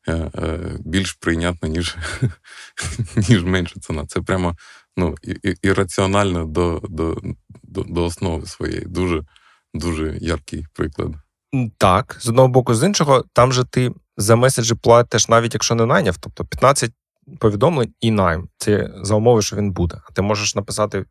е, 0.08 0.12
е, 0.12 0.58
більш 0.78 1.12
прийнятна, 1.12 1.68
ніж 1.68 1.96
ніж 3.28 3.44
менша 3.44 3.80
ціна. 3.80 4.06
Це 4.06 4.20
прямо 4.20 4.56
ну, 4.96 5.14
і, 5.22 5.54
ірраціонально 5.62 6.44
до 6.44 6.80
до, 6.88 7.20
до, 7.62 7.82
до 7.82 8.04
основи 8.04 8.46
своєї. 8.46 8.80
Дуже 8.80 9.22
дуже 9.74 10.18
яркий 10.20 10.66
приклад. 10.74 11.14
Так, 11.78 12.16
з 12.20 12.28
одного 12.28 12.48
боку, 12.48 12.74
з 12.74 12.86
іншого, 12.86 13.24
там 13.32 13.52
же 13.52 13.64
ти 13.64 13.92
за 14.18 14.36
меседжі 14.36 14.74
платиш, 14.74 15.28
навіть 15.28 15.54
якщо 15.54 15.74
не 15.74 15.86
найняв, 15.86 16.16
тобто 16.16 16.44
15 16.44 16.92
повідомлень 17.38 17.92
і 18.00 18.10
найм. 18.10 18.48
Це 18.58 18.90
за 19.02 19.14
умови, 19.14 19.42
що 19.42 19.56
він 19.56 19.72
буде. 19.72 20.00
А 20.08 20.12
ти 20.12 20.22
можеш 20.22 20.54
написати 20.54 21.04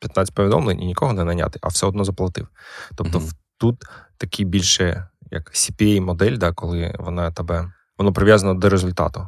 15 0.00 0.34
повідомлень 0.34 0.82
і 0.82 0.86
нікого 0.86 1.12
не 1.12 1.24
наняти, 1.24 1.58
а 1.62 1.68
все 1.68 1.86
одно 1.86 2.04
заплатив. 2.04 2.48
Тобто, 2.94 3.18
mm-hmm. 3.18 3.32
тут 3.58 3.84
такий 4.18 4.44
більше 4.44 5.08
як 5.30 5.50
CPA-модель, 5.52 6.36
да, 6.36 6.52
коли 6.52 6.94
вона 6.98 7.30
тебе 7.30 7.72
воно 7.98 8.12
прив'язано 8.12 8.54
до 8.54 8.68
результату. 8.68 9.26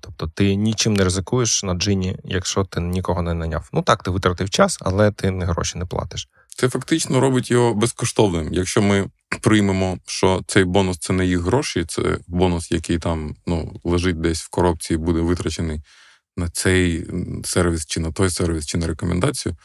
Тобто 0.00 0.26
ти 0.26 0.54
нічим 0.54 0.94
не 0.94 1.04
ризикуєш 1.04 1.62
на 1.62 1.74
джині, 1.74 2.16
якщо 2.24 2.64
ти 2.64 2.80
нікого 2.80 3.22
не 3.22 3.34
наняв. 3.34 3.68
Ну 3.72 3.82
так, 3.82 4.02
ти 4.02 4.10
витратив 4.10 4.50
час, 4.50 4.78
але 4.80 5.10
ти 5.10 5.30
не 5.30 5.44
гроші 5.44 5.78
не 5.78 5.84
платиш. 5.84 6.28
Це 6.56 6.68
фактично 6.68 7.20
робить 7.20 7.50
його 7.50 7.74
безкоштовним. 7.74 8.52
Якщо 8.52 8.82
ми 8.82 9.10
приймемо, 9.38 9.98
що 10.06 10.42
цей 10.46 10.64
бонус 10.64 10.98
це 10.98 11.12
не 11.12 11.26
їх 11.26 11.40
гроші, 11.40 11.84
це 11.88 12.18
бонус, 12.26 12.72
який 12.72 12.98
там 12.98 13.34
ну, 13.46 13.80
лежить 13.84 14.20
десь 14.20 14.42
в 14.42 14.48
коробці 14.48 14.94
і 14.94 14.96
буде 14.96 15.20
витрачений 15.20 15.80
на 16.36 16.48
цей 16.48 17.06
сервіс, 17.44 17.86
чи 17.86 18.00
на 18.00 18.12
той 18.12 18.30
сервіс, 18.30 18.66
чи 18.66 18.78
на 18.78 18.86
рекомендацію, 18.86 19.56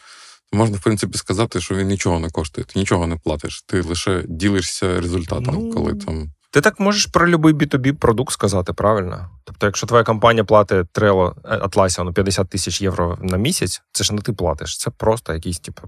то 0.51 0.57
можна, 0.57 0.77
в 0.77 0.81
принципі, 0.81 1.17
сказати, 1.17 1.61
що 1.61 1.75
він 1.75 1.87
нічого 1.87 2.19
не 2.19 2.29
коштує, 2.29 2.65
ти 2.65 2.79
нічого 2.79 3.07
не 3.07 3.15
платиш. 3.15 3.63
Ти 3.67 3.81
лише 3.81 4.23
ділишся 4.27 5.01
результатом, 5.01 5.55
ну... 5.55 5.73
коли 5.73 5.93
там. 5.93 6.31
Ти 6.51 6.61
так 6.61 6.79
можеш 6.79 7.05
про 7.05 7.37
будь-який 7.37 7.79
B2B 7.79 7.93
продукт 7.93 8.33
сказати, 8.33 8.73
правильно? 8.73 9.29
Тобто, 9.43 9.65
якщо 9.65 9.87
твоя 9.87 10.03
компанія 10.03 10.43
платить 10.43 10.87
Trello 10.93 11.33
Atlassian 11.43 12.13
50 12.13 12.49
тисяч 12.49 12.81
євро 12.81 13.17
на 13.21 13.37
місяць, 13.37 13.81
це 13.91 14.03
ж 14.03 14.13
не 14.13 14.21
ти 14.21 14.33
платиш, 14.33 14.77
це 14.77 14.89
просто 14.89 15.33
якісь, 15.33 15.59
типу, 15.59 15.81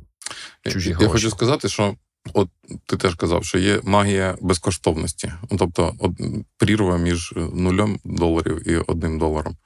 чужі 0.71 0.89
я, 0.89 0.95
гроші. 0.95 1.07
Я 1.07 1.11
хочу 1.11 1.29
сказати, 1.29 1.69
що 1.69 1.95
от 2.33 2.49
ти 2.85 2.97
теж 2.97 3.15
казав, 3.15 3.45
що 3.45 3.57
є 3.57 3.81
магія 3.83 4.37
безкоштовності. 4.41 5.33
Ну, 5.51 5.57
тобто, 5.57 5.95
от, 5.99 6.11
прірва 6.57 6.97
між 6.97 7.33
нулем 7.53 7.99
доларів 8.03 8.67
і 8.67 8.75
одним 8.75 9.19
доларом. 9.19 9.57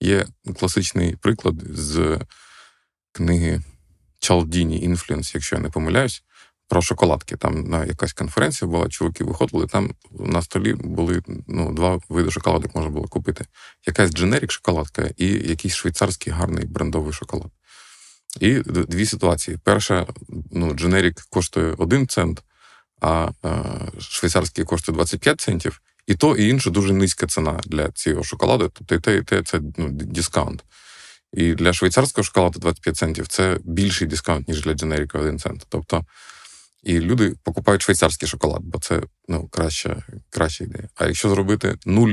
Є 0.00 0.26
класичний 0.58 1.16
приклад 1.16 1.54
з 1.70 2.18
книги 3.12 3.62
Чалдіні 4.18 4.80
Інфлюенс, 4.82 5.34
якщо 5.34 5.56
я 5.56 5.62
не 5.62 5.70
помиляюсь, 5.70 6.22
про 6.68 6.82
шоколадки. 6.82 7.36
Там 7.36 7.64
на 7.64 7.84
якась 7.84 8.12
конференція 8.12 8.70
була, 8.70 8.88
чуваки 8.88 9.24
виходили, 9.24 9.66
там 9.66 9.90
на 10.10 10.42
столі 10.42 10.74
були 10.74 11.22
ну, 11.46 11.72
два 11.72 12.00
види 12.08 12.30
шоколадок 12.30 12.74
можна 12.74 12.90
було 12.90 13.06
купити. 13.06 13.44
Якась 13.86 14.10
дженерік 14.10 14.52
шоколадка 14.52 15.10
і 15.16 15.26
якийсь 15.26 15.74
швейцарський 15.74 16.32
гарний 16.32 16.64
брендовий 16.64 17.12
шоколад. 17.12 17.50
І 18.40 18.54
дві 18.64 19.06
ситуації. 19.06 19.58
Перша, 19.64 20.06
ну, 20.52 20.74
дженерік 20.74 21.20
коштує 21.30 21.74
1 21.78 22.06
цент, 22.06 22.42
а 23.00 23.28
швейцарський 24.00 24.64
коштує 24.64 24.96
25 24.96 25.40
центів. 25.40 25.80
І 26.06 26.14
то, 26.14 26.36
і 26.36 26.48
інше 26.48 26.70
дуже 26.70 26.92
низька 26.92 27.26
ціна 27.26 27.60
для 27.66 27.90
цього 27.90 28.24
шоколаду. 28.24 28.70
Тобто 28.74 28.94
і 28.94 29.00
те, 29.00 29.16
і 29.16 29.22
те 29.22 29.42
це 29.42 29.60
ну, 29.76 29.88
дискаунт. 29.90 30.64
І 31.32 31.54
для 31.54 31.72
швейцарського 31.72 32.24
шоколаду 32.24 32.58
25 32.58 32.96
центів 32.96 33.28
це 33.28 33.58
більший 33.64 34.08
дискаунт, 34.08 34.48
ніж 34.48 34.62
для 34.62 34.74
дженеріка 34.74 35.18
1 35.18 35.38
цент. 35.38 35.66
Тобто, 35.68 36.04
і 36.82 37.00
люди 37.00 37.34
покупають 37.44 37.82
швейцарський 37.82 38.28
шоколад, 38.28 38.62
бо 38.62 38.78
це 38.78 39.02
ну, 39.28 39.48
краща 39.48 40.02
краща 40.30 40.64
ідея. 40.64 40.88
А 40.94 41.06
якщо 41.06 41.28
зробити 41.28 41.76
0 41.86 42.08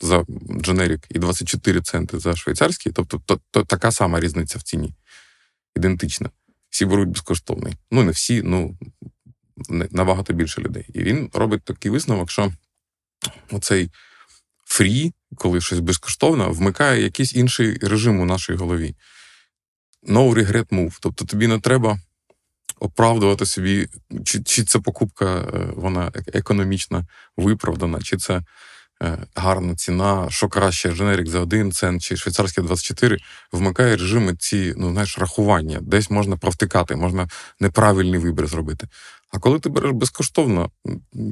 за 0.00 0.24
дженерік 0.60 1.06
і 1.08 1.18
24 1.18 1.80
центи 1.80 2.18
за 2.18 2.36
швейцарський, 2.36 2.92
тобто 2.92 3.22
то, 3.26 3.40
то 3.50 3.64
така 3.64 3.90
сама 3.90 4.20
різниця 4.20 4.58
в 4.58 4.62
ціні 4.62 4.94
ідентична. 5.76 6.30
Всі 6.70 6.84
беруть 6.84 7.08
безкоштовний. 7.08 7.74
Ну, 7.90 8.02
не 8.02 8.10
всі, 8.10 8.42
ну 8.42 8.78
набагато 9.90 10.32
більше 10.32 10.60
людей. 10.60 10.86
І 10.94 11.02
він 11.02 11.30
робить 11.32 11.62
такий 11.64 11.90
висновок, 11.90 12.30
що 12.30 12.52
оцей 13.50 13.90
фрі, 14.64 15.12
коли 15.36 15.60
щось 15.60 15.78
безкоштовно, 15.78 16.52
вмикає 16.52 17.02
якийсь 17.02 17.34
інший 17.34 17.78
режим 17.78 18.20
у 18.20 18.24
нашій 18.24 18.54
голові. 18.54 18.94
No 20.08 20.34
regret 20.34 20.66
move. 20.66 20.98
Тобто 21.00 21.24
тобі 21.24 21.46
не 21.46 21.60
треба 21.60 21.98
оправдувати 22.80 23.46
собі, 23.46 23.88
чи 24.24 24.42
чи 24.42 24.64
це 24.64 24.78
покупка 24.78 25.36
е, 25.38 25.72
вона 25.76 26.12
економічно 26.26 27.06
виправдана, 27.36 28.00
чи 28.02 28.16
це 28.16 28.34
Е, 28.36 28.42
гарна 29.34 29.74
ціна, 29.74 30.26
що 30.30 30.48
краще, 30.48 30.90
Женерік 30.90 31.28
за 31.28 31.40
один 31.40 31.72
цент 31.72 32.02
чи 32.02 32.16
швейцарський 32.16 32.64
24, 32.64 33.18
вмикає 33.52 33.96
режими 33.96 34.36
ці 34.38 34.74
ну, 34.76 34.90
знаєш, 34.90 35.18
рахування. 35.18 35.78
Десь 35.82 36.10
можна 36.10 36.36
провтикати, 36.36 36.96
можна 36.96 37.28
неправильний 37.60 38.18
вибір 38.20 38.46
зробити. 38.46 38.88
А 39.32 39.38
коли 39.38 39.60
ти 39.60 39.68
береш 39.68 39.92
безкоштовно, 39.92 40.70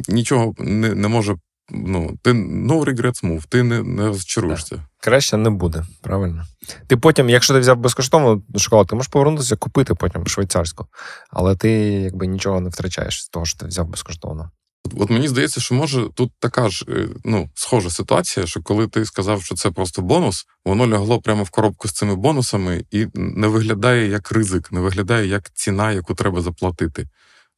нічого 0.08 0.54
не 0.58 0.94
не 0.94 1.08
може. 1.08 1.36
Ну, 1.70 2.18
ти 2.22 2.32
no 2.32 2.84
regrets 2.84 3.24
move, 3.24 3.42
ти 3.48 3.62
не 3.62 3.82
не 3.82 4.06
розчаруєшся. 4.06 4.84
Краще 5.00 5.36
не 5.36 5.50
буде, 5.50 5.84
правильно. 6.00 6.44
Ти 6.86 6.96
потім, 6.96 7.30
якщо 7.30 7.54
ти 7.54 7.60
взяв 7.60 7.76
безкоштовно 7.76 8.42
шоколад, 8.56 8.86
ти 8.86 8.96
можеш 8.96 9.12
повернутися, 9.12 9.56
купити 9.56 9.94
потім 9.94 10.26
швейцарську, 10.26 10.86
але 11.30 11.56
ти 11.56 11.70
якби 11.82 12.26
нічого 12.26 12.60
не 12.60 12.68
втрачаєш 12.68 13.24
з 13.24 13.28
того, 13.28 13.46
що 13.46 13.58
ти 13.58 13.66
взяв 13.66 13.88
безкоштовно. 13.88 14.50
От, 14.96 15.10
мені 15.10 15.28
здається, 15.28 15.60
що 15.60 15.74
може 15.74 16.08
тут 16.14 16.32
така 16.38 16.68
ж 16.68 16.84
е, 16.88 17.08
ну, 17.24 17.50
схожа 17.54 17.90
ситуація, 17.90 18.46
що 18.46 18.62
коли 18.62 18.88
ти 18.88 19.04
сказав, 19.04 19.42
що 19.42 19.54
це 19.54 19.70
просто 19.70 20.02
бонус, 20.02 20.46
воно 20.64 20.86
лягло 20.86 21.20
прямо 21.20 21.42
в 21.42 21.50
коробку 21.50 21.88
з 21.88 21.92
цими 21.92 22.16
бонусами 22.16 22.84
і 22.90 23.06
не 23.14 23.46
виглядає 23.46 24.08
як 24.08 24.32
ризик, 24.32 24.72
не 24.72 24.80
виглядає 24.80 25.26
як 25.26 25.50
ціна, 25.54 25.92
яку 25.92 26.14
треба 26.14 26.40
заплатити. 26.40 27.08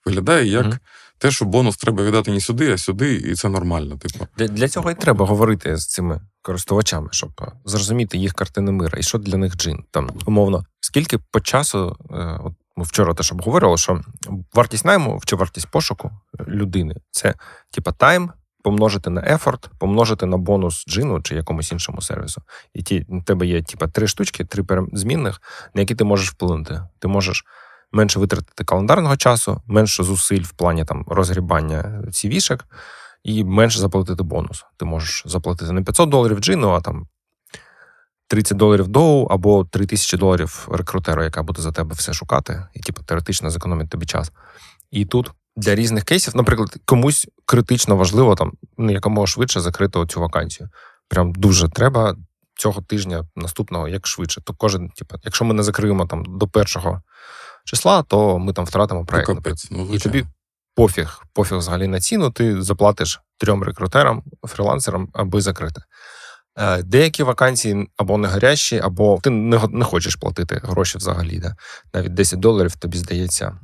Виглядає 0.06 0.46
як 0.46 0.66
mm-hmm. 0.66 0.78
те, 1.18 1.30
що 1.30 1.44
бонус 1.44 1.76
треба 1.76 2.04
віддати 2.04 2.30
не 2.30 2.40
сюди, 2.40 2.72
а 2.72 2.78
сюди, 2.78 3.14
і 3.14 3.34
це 3.34 3.48
нормально. 3.48 3.98
Типу. 3.98 4.26
Для 4.37 4.48
для 4.48 4.68
цього 4.68 4.90
і 4.90 4.94
треба 4.94 5.26
говорити 5.26 5.76
з 5.76 5.87
цими 5.87 6.20
користувачами, 6.42 7.08
щоб 7.10 7.30
е, 7.42 7.52
зрозуміти 7.64 8.18
їх 8.18 8.32
картини 8.34 8.72
мира, 8.72 8.98
і 8.98 9.02
що 9.02 9.18
для 9.18 9.37
них 9.37 9.56
джин. 9.56 9.84
Там 9.90 10.10
умовно, 10.26 10.64
скільки 10.80 11.18
по 11.18 11.40
часу, 11.40 11.96
е, 12.10 12.40
от 12.44 12.52
ми 12.76 12.84
вчора 12.84 13.14
теж 13.14 13.32
обговорювали, 13.32 13.78
що 13.78 14.00
вартість 14.54 14.84
найму 14.84 15.20
чи 15.24 15.37
вартість 15.37 15.70
пошуку 15.70 16.10
людини 16.48 16.94
це 17.10 17.34
типа 17.70 17.92
тайм. 17.92 18.32
Помножити 18.64 19.10
на 19.10 19.20
ефорт, 19.20 19.70
помножити 19.78 20.26
на 20.26 20.37
бонус 20.37 20.84
джину 20.88 21.22
чи 21.22 21.34
якомусь 21.34 21.72
іншому 21.72 22.02
сервісу. 22.02 22.42
І 22.74 22.82
ті 22.82 23.06
у 23.08 23.22
тебе 23.22 23.46
є 23.46 23.62
типа 23.62 23.88
три 23.88 24.06
штучки, 24.06 24.44
три 24.44 24.64
змінних, 24.92 25.42
на 25.74 25.80
які 25.80 25.94
ти 25.94 26.04
можеш 26.04 26.30
вплинути. 26.30 26.82
Ти 26.98 27.08
можеш 27.08 27.44
менше 27.92 28.18
витратити 28.18 28.64
календарного 28.64 29.16
часу, 29.16 29.62
менше 29.66 30.02
зусиль 30.02 30.42
в 30.42 30.52
плані 30.52 30.84
там 30.84 31.04
розгрібання 31.08 32.02
цівішек, 32.12 32.64
і 33.22 33.44
менше 33.44 33.78
заплатити 33.78 34.22
бонус. 34.22 34.64
Ти 34.76 34.84
можеш 34.84 35.22
заплатити 35.26 35.72
не 35.72 35.82
500 35.82 36.08
доларів 36.08 36.38
джину, 36.38 36.70
а 36.70 36.80
там 36.80 37.08
30 38.35 38.59
доларів 38.59 38.88
доу 38.88 39.27
або 39.27 39.64
3000 39.64 40.16
доларів 40.16 40.68
рекрутеру, 40.73 41.25
яка 41.25 41.42
буде 41.42 41.62
за 41.62 41.73
тебе 41.73 41.94
все 41.94 42.12
шукати, 42.12 42.66
і 42.75 42.81
типу, 42.81 43.03
теоретично 43.03 43.51
зекономить 43.51 43.90
тобі 43.90 44.07
час. 44.07 44.33
І 44.90 45.05
тут 45.05 45.31
для 45.57 45.75
різних 45.75 46.05
кейсів, 46.05 46.37
наприклад, 46.37 46.77
комусь 46.85 47.29
критично 47.44 47.97
важливо 47.97 48.35
там 48.35 48.53
ну, 48.79 48.92
якомога 48.92 49.27
швидше 49.27 49.61
закрити 49.61 50.07
цю 50.07 50.20
вакансію. 50.20 50.68
Прям 51.09 51.33
дуже 51.33 51.68
треба 51.68 52.16
цього 52.57 52.83
тижня 52.83 53.25
наступного 53.37 53.88
як 53.88 54.07
швидше. 54.07 54.40
То 54.40 54.55
кожен, 54.55 54.88
типу, 54.88 55.16
якщо 55.25 55.44
ми 55.44 55.55
не 55.55 55.62
закриємо 55.62 56.07
там 56.07 56.25
до 56.29 56.49
першого 56.49 57.03
числа, 57.64 58.03
то 58.03 58.38
ми 58.38 58.53
там 58.53 58.64
втратимо 58.64 59.05
проєкт. 59.05 59.29
Ну, 59.70 59.88
і 59.92 59.99
тобі 59.99 60.25
пофіг, 60.75 61.23
пофіг 61.33 61.59
взагалі 61.59 61.88
на 61.88 62.01
ціну, 62.01 62.31
ти 62.31 62.62
заплатиш 62.62 63.20
трьом 63.38 63.62
рекрутерам, 63.62 64.23
фрілансерам, 64.42 65.09
аби 65.12 65.40
закрити. 65.40 65.81
Е, 66.59 66.83
деякі 66.83 67.23
вакансії 67.23 67.88
або 67.97 68.19
не 68.19 68.29
гарячі, 68.29 68.79
або 68.79 69.21
ти 69.23 69.31
не 69.31 69.61
не 69.71 69.85
хочеш 69.85 70.17
платити 70.17 70.61
гроші 70.64 70.99
взагалі. 70.99 71.38
Да? 71.38 71.57
Навіть 71.95 72.14
10 72.14 72.40
доларів 72.40 72.77
тобі 72.77 72.99
здається. 72.99 73.59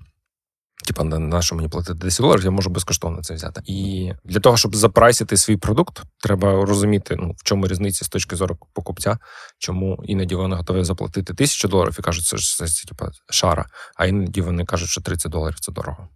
Типа, 0.87 1.05
на 1.05 1.43
що 1.43 1.57
мені 1.57 1.69
платити 1.69 1.95
10 1.95 2.21
доларів, 2.21 2.45
я 2.45 2.51
можу 2.51 2.71
безкоштовно 2.71 3.23
це 3.23 3.35
взяти. 3.35 3.63
І 3.65 4.13
для 4.25 4.41
того, 4.41 4.57
щоб 4.57 4.77
запрайсити 4.77 5.37
свій 5.37 5.57
продукт, 5.57 6.03
треба 6.19 6.65
розуміти, 6.65 7.17
ну, 7.19 7.35
в 7.39 7.43
чому 7.45 7.67
різниця 7.67 8.05
з 8.05 8.09
точки 8.09 8.37
зору 8.37 8.59
покупця, 8.73 9.19
чому 9.59 10.03
іноді 10.05 10.35
вони 10.35 10.57
готові 10.57 10.85
заплатити 10.85 11.35
тисячу 11.35 11.69
доларів 11.69 11.97
і 11.99 12.03
кажуть, 12.03 12.25
що 12.25 12.37
це, 12.39 12.67
це 12.67 12.89
типа 12.89 13.11
шара, 13.31 13.67
а 13.97 14.07
іноді 14.07 14.41
вони 14.41 14.65
кажуть, 14.65 14.89
що 14.89 15.01
30 15.01 15.33
доларів 15.33 15.61
це 15.61 15.73
дорого. 15.73 16.09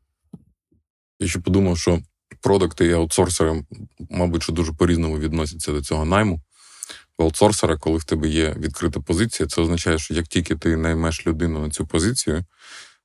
Я 1.21 1.29
ще 1.29 1.41
подумав, 1.41 1.79
що 1.79 1.99
продукти 2.43 2.87
і 2.87 2.93
аутсорсери, 2.93 3.65
мабуть, 4.11 4.43
що 4.43 4.53
дуже 4.53 4.73
по-різному 4.73 5.19
відносяться 5.19 5.73
до 5.73 5.83
цього 5.83 6.05
найму. 6.05 6.41
Аутсорсера, 7.19 7.77
коли 7.77 7.99
в 7.99 8.05
тебе 8.05 8.29
є 8.29 8.55
відкрита 8.59 9.01
позиція, 9.01 9.49
це 9.49 9.63
означає, 9.63 9.99
що 9.99 10.15
як 10.15 10.27
тільки 10.27 10.57
ти 10.57 10.77
наймеш 10.77 11.27
людину 11.27 11.61
на 11.61 11.71
цю 11.71 11.87
позицію 11.87 12.45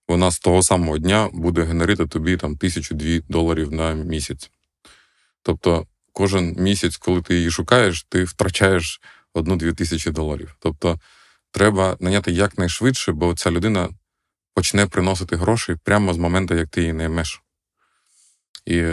вона 0.09 0.31
з 0.31 0.39
того 0.39 0.63
самого 0.63 0.97
дня 0.97 1.29
буде 1.33 1.63
генерити 1.63 2.07
тобі 2.07 2.37
там 2.37 2.57
тисячу-дві 2.57 3.23
доларів 3.29 3.71
на 3.71 3.93
місяць. 3.93 4.51
Тобто, 5.43 5.85
кожен 6.13 6.55
місяць, 6.57 6.97
коли 6.97 7.21
ти 7.21 7.35
її 7.35 7.51
шукаєш, 7.51 8.05
ти 8.09 8.23
втрачаєш 8.23 9.01
одну-дві 9.33 9.73
тисячі 9.73 10.11
доларів. 10.11 10.55
Тобто, 10.59 10.99
треба 11.51 11.97
наняти 11.99 12.31
якнайшвидше, 12.31 13.11
бо 13.11 13.35
ця 13.35 13.51
людина 13.51 13.89
почне 14.53 14.87
приносити 14.87 15.35
гроші 15.35 15.75
прямо 15.83 16.13
з 16.13 16.17
моменту, 16.17 16.55
як 16.55 16.69
ти 16.69 16.81
її 16.81 16.93
наймеш. 16.93 17.41
І 18.65 18.85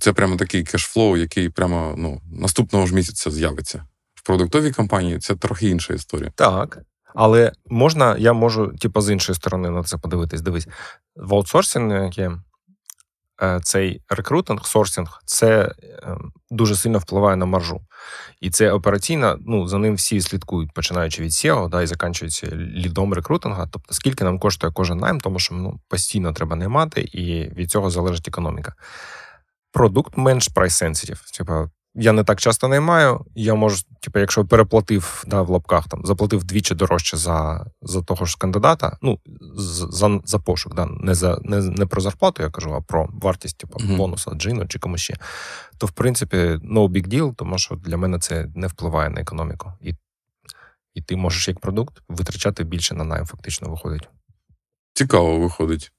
це 0.00 0.12
прямо 0.12 0.36
такий 0.36 0.64
кешфлоу, 0.64 1.16
який 1.16 1.48
прямо 1.48 1.94
ну, 1.98 2.20
наступного 2.32 2.86
ж 2.86 2.94
місяця 2.94 3.30
з'явиться. 3.30 3.86
В 4.20 4.22
продуктовій 4.22 4.72
компанії 4.72 5.18
це 5.18 5.36
трохи 5.36 5.68
інша 5.68 5.94
історія. 5.94 6.32
Так. 6.34 6.78
Але 7.14 7.52
можна, 7.66 8.16
я 8.16 8.32
можу, 8.32 8.68
типу, 8.68 9.00
з 9.00 9.10
іншої 9.12 9.36
сторони 9.36 9.70
на 9.70 9.82
це 9.82 9.96
подивитись. 9.98 10.40
Дивись, 10.40 10.68
в 11.16 11.34
аутсорсингі 11.34 12.30
е, 13.42 13.60
цей 13.62 14.02
рекрутинг, 14.08 14.66
сорсинг, 14.66 15.20
це 15.24 15.72
ем, 16.02 16.32
дуже 16.50 16.76
сильно 16.76 16.98
впливає 16.98 17.36
на 17.36 17.46
маржу. 17.46 17.80
І 18.40 18.50
це 18.50 18.72
операційно, 18.72 19.38
ну, 19.40 19.68
за 19.68 19.78
ним 19.78 19.94
всі 19.94 20.20
слідкують, 20.20 20.72
починаючи 20.74 21.22
від 21.22 21.30
SEO, 21.30 21.68
да, 21.68 21.82
і 21.82 21.86
закінчуючи 21.86 22.46
лідом 22.56 23.14
рекрутинга. 23.14 23.66
Тобто, 23.72 23.94
скільки 23.94 24.24
нам 24.24 24.38
коштує 24.38 24.72
кожен 24.72 24.98
найм, 24.98 25.20
тому 25.20 25.38
що 25.38 25.54
ну, 25.54 25.80
постійно 25.88 26.32
треба 26.32 26.56
наймати, 26.56 27.00
і 27.00 27.48
від 27.54 27.70
цього 27.70 27.90
залежить 27.90 28.28
економіка. 28.28 28.74
Продукт 29.72 30.16
менш 30.16 30.50
price 30.50 30.84
sensitive. 30.84 31.36
Типа, 31.38 31.70
я 31.94 32.12
не 32.12 32.24
так 32.24 32.40
часто 32.40 32.68
наймаю. 32.68 33.26
Я 33.34 33.54
можу, 33.54 33.84
типу, 34.00 34.18
якщо 34.18 34.44
переплатив 34.44 35.24
да, 35.26 35.42
в 35.42 35.50
лапках, 35.50 35.88
там 35.88 36.06
заплатив 36.06 36.44
двічі 36.44 36.74
дорожче 36.74 37.16
за 37.16 37.66
за 37.82 38.02
того 38.02 38.26
ж 38.26 38.36
кандидата. 38.38 38.98
Ну 39.02 39.18
за 39.56 40.20
за 40.24 40.38
пошук, 40.38 40.74
да, 40.74 40.86
не 40.86 41.14
за 41.14 41.38
не, 41.42 41.60
не 41.60 41.86
про 41.86 42.00
зарплату, 42.00 42.42
я 42.42 42.50
кажу, 42.50 42.74
а 42.74 42.80
про 42.80 43.08
вартість, 43.12 43.58
типу, 43.58 43.78
mm-hmm. 43.78 43.96
бонуса, 43.96 44.30
джину 44.30 44.66
чи 44.66 44.78
комусь 44.78 45.00
ще. 45.00 45.16
То 45.78 45.86
в 45.86 45.90
принципі 45.90 46.36
no 46.36 46.88
big 46.88 47.08
deal, 47.08 47.34
тому 47.34 47.58
що 47.58 47.74
для 47.74 47.96
мене 47.96 48.18
це 48.18 48.46
не 48.54 48.66
впливає 48.66 49.10
на 49.10 49.20
економіку. 49.20 49.72
І 49.80 49.94
і 50.94 51.02
ти 51.02 51.16
можеш 51.16 51.48
як 51.48 51.60
продукт 51.60 52.02
витрачати 52.08 52.64
більше 52.64 52.94
на 52.94 53.04
найм, 53.04 53.26
фактично 53.26 53.68
виходить. 53.68 54.08
Цікаво 54.94 55.38
виходить. 55.38 55.92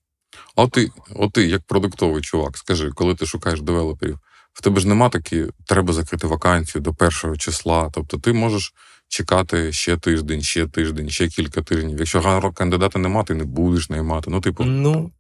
А 0.56 0.68
ти, 0.68 0.92
от 1.16 1.34
ти, 1.34 1.48
як 1.48 1.62
продуктовий 1.64 2.22
чувак, 2.22 2.58
скажи, 2.58 2.92
коли 2.92 3.16
ти 3.16 3.26
шукаєш 3.26 3.62
девелоперів, 3.62 4.20
в 4.54 4.62
тебе 4.62 4.80
ж 4.80 4.88
нема 4.88 5.10
такі, 5.10 5.46
треба 5.66 5.94
закрити 5.94 6.28
вакансію 6.28 6.82
до 6.82 6.94
першого 6.94 7.38
числа. 7.38 7.90
Тобто 7.94 8.18
ти 8.18 8.34
можеш 8.34 8.74
чекати 9.08 9.72
ще 9.72 9.98
тиждень, 9.98 10.42
ще 10.42 10.68
тиждень, 10.68 11.10
ще 11.10 11.28
кілька 11.28 11.62
тижнів. 11.62 12.00
Якщо 12.00 12.22
гарного 12.22 12.54
кандидата 12.54 13.00
нема, 13.00 13.24
ти 13.24 13.34
не 13.34 13.44
будеш 13.44 13.90
наймати. 13.90 14.32
Ну, 14.32 14.42
типу. 14.42 14.64
Ну, 14.64 15.12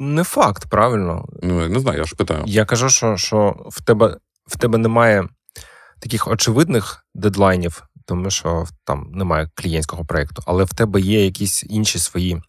не 0.00 0.24
факт, 0.24 0.66
правильно. 0.70 1.24
Ну, 1.42 1.62
я 1.62 1.68
не 1.68 1.80
знаю, 1.80 1.98
я 1.98 2.04
ж 2.04 2.14
питаю. 2.16 2.42
Я 2.46 2.64
кажу, 2.64 2.88
що 2.88 3.16
що 3.16 3.66
в 3.70 3.82
тебе 3.82 4.16
в 4.46 4.58
тебе 4.58 4.78
немає 4.78 5.28
таких 6.00 6.28
очевидних 6.28 7.06
дедлайнів, 7.14 7.82
тому 8.06 8.30
що 8.30 8.66
там 8.84 9.10
немає 9.12 9.50
клієнтського 9.54 10.04
проєкту, 10.04 10.42
але 10.46 10.64
в 10.64 10.74
тебе 10.74 11.00
є 11.00 11.24
якісь 11.24 11.64
інші 11.68 11.98
свої 11.98 12.42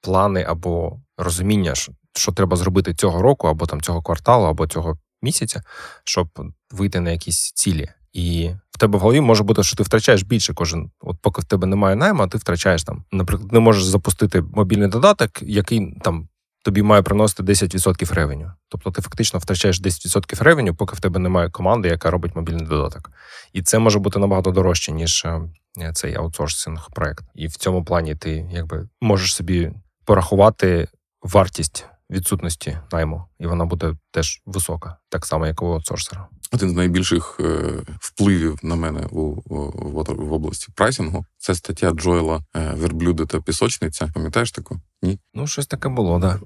плани 0.00 0.42
або 0.42 1.00
розуміння, 1.16 1.74
що 1.74 1.92
треба 2.36 2.56
зробити 2.56 2.94
цього 2.94 3.22
року, 3.22 3.48
або 3.48 3.66
там 3.66 3.80
цього 3.80 4.02
кварталу, 4.02 4.44
або 4.44 4.66
цього 4.66 4.98
місяця, 5.22 5.62
щоб 6.04 6.28
вийти 6.70 7.00
на 7.00 7.10
якісь 7.10 7.52
цілі. 7.52 7.88
І 8.12 8.50
в 8.70 8.78
тебе 8.78 8.98
в 8.98 9.00
голові 9.00 9.20
може 9.20 9.42
бути, 9.42 9.62
що 9.62 9.76
ти 9.76 9.82
втрачаєш 9.82 10.22
більше 10.22 10.54
кожен. 10.54 10.90
От 11.00 11.16
поки 11.22 11.40
в 11.42 11.44
тебе 11.44 11.66
немає 11.66 11.96
найму, 11.96 12.28
ти 12.28 12.38
втрачаєш 12.38 12.84
там. 12.84 13.04
Наприклад, 13.12 13.52
не 13.52 13.60
можеш 13.60 13.84
запустити 13.84 14.42
мобільний 14.42 14.88
додаток, 14.88 15.30
який 15.42 15.94
там 16.04 16.28
тобі 16.64 16.82
має 16.82 17.02
приносити 17.02 17.42
10% 17.42 18.14
ревеню. 18.14 18.52
Тобто 18.68 18.90
ти 18.90 19.02
фактично 19.02 19.38
втрачаєш 19.38 19.82
10% 19.82 20.42
ревеню, 20.42 20.74
поки 20.74 20.96
в 20.96 21.00
тебе 21.00 21.18
немає 21.18 21.50
команди, 21.50 21.88
яка 21.88 22.10
робить 22.10 22.36
мобільний 22.36 22.66
додаток. 22.66 23.10
І 23.52 23.62
це 23.62 23.78
може 23.78 23.98
бути 23.98 24.18
набагато 24.18 24.50
дорожче, 24.50 24.92
ніж 24.92 25.24
е, 25.24 25.92
цей 25.92 26.14
аутсорсинг 26.14 26.88
проект. 26.94 27.24
І 27.34 27.46
в 27.46 27.56
цьому 27.56 27.84
плані 27.84 28.14
ти 28.14 28.50
якби 28.52 28.88
можеш 29.00 29.34
собі 29.34 29.72
порахувати 30.04 30.88
вартість 31.22 31.86
відсутності 32.10 32.78
найму, 32.92 33.24
і 33.38 33.46
вона 33.46 33.64
буде 33.64 33.94
теж 34.10 34.42
висока, 34.46 34.96
так 35.08 35.26
само, 35.26 35.46
як 35.46 35.62
у 35.62 35.66
аутсорсера. 35.66 36.28
Один 36.52 36.70
з 36.70 36.72
найбільших 36.72 37.36
е, 37.40 37.72
впливів 38.00 38.58
на 38.62 38.74
мене 38.74 39.00
у, 39.10 39.20
у 39.20 40.04
в, 40.14 40.32
області 40.32 40.68
прайсингу 40.74 41.26
це 41.38 41.54
стаття 41.54 41.90
Джоела 41.90 42.40
е, 42.56 42.72
Верблюди 42.74 43.26
та 43.26 43.40
пісочниця. 43.40 44.10
Пам'ятаєш 44.14 44.52
таку? 44.52 44.80
Ні? 45.02 45.18
Ну, 45.34 45.46
щось 45.46 45.66
таке 45.66 45.88
було. 45.88 46.18
Да. 46.18 46.40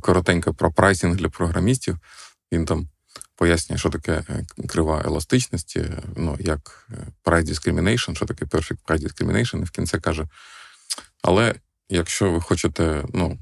Коротенько 0.00 0.54
про 0.54 0.72
прайсинг 0.72 1.16
для 1.16 1.28
програмістів. 1.28 1.98
Він 2.52 2.64
там 2.64 2.88
пояснює, 3.36 3.78
що 3.78 3.90
таке 3.90 4.24
е, 4.28 4.44
крива 4.68 5.02
еластичності, 5.04 5.84
ну 6.16 6.36
як 6.40 6.88
price 7.24 7.44
discrimination, 7.44 8.14
що 8.14 8.26
таке 8.26 8.44
perfect 8.44 8.78
price 8.86 9.02
discrimination, 9.02 9.60
і 9.60 9.64
в 9.64 9.70
кінці 9.70 9.98
каже. 9.98 10.26
Але 11.22 11.54
якщо 11.88 12.30
ви 12.30 12.40
хочете 12.40 13.04
ну, 13.14 13.38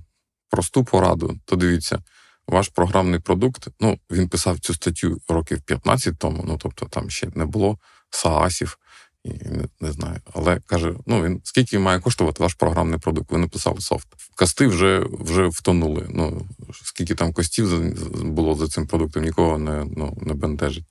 просту 0.50 0.84
пораду, 0.84 1.38
то 1.44 1.56
дивіться, 1.56 2.02
ваш 2.46 2.68
програмний 2.68 3.20
продукт, 3.20 3.68
ну, 3.80 3.98
він 4.10 4.28
писав 4.28 4.58
цю 4.58 4.74
статтю 4.74 5.20
років 5.28 5.62
15 5.62 6.18
тому, 6.18 6.44
ну 6.46 6.58
тобто 6.62 6.86
там 6.86 7.10
ще 7.10 7.28
не 7.34 7.44
було 7.44 7.78
СААСів, 8.10 8.78
і 9.24 9.28
не, 9.28 9.64
не 9.80 9.92
знаю. 9.92 10.20
Але 10.34 10.60
каже: 10.66 10.94
ну 11.06 11.22
він 11.22 11.40
скільки 11.44 11.78
має 11.78 12.00
коштувати 12.00 12.42
ваш 12.42 12.54
програмний 12.54 12.98
продукт? 12.98 13.32
Ви 13.32 13.38
написали 13.38 13.80
софт. 13.80 14.08
Кости 14.36 14.66
вже 14.66 15.06
вже 15.10 15.46
втонули. 15.46 16.06
Ну 16.10 16.46
скільки 16.84 17.14
там 17.14 17.32
костів 17.32 17.94
було 18.24 18.54
за 18.54 18.68
цим 18.68 18.86
продуктом, 18.86 19.22
нікого 19.22 19.58
не 19.58 19.86
ну, 19.96 20.18
не 20.22 20.34
бентежить. 20.34 20.84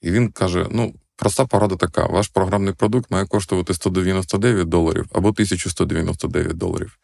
І 0.00 0.10
він 0.10 0.32
каже: 0.32 0.66
ну, 0.70 0.94
проста 1.16 1.46
порада 1.46 1.76
така: 1.76 2.06
ваш 2.06 2.28
програмний 2.28 2.74
продукт 2.74 3.10
має 3.10 3.26
коштувати 3.26 3.74
199 3.74 4.68
доларів 4.68 5.06
або 5.12 5.28
1199 5.28 6.56
доларів. 6.56 6.98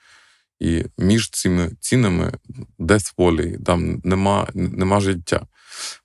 І 0.60 0.84
між 0.98 1.30
цими 1.30 1.70
цінами 1.80 2.32
десь 2.78 3.14
волі 3.16 3.58
там 3.66 4.00
нема 4.04 4.48
нема 4.54 5.00
життя. 5.00 5.46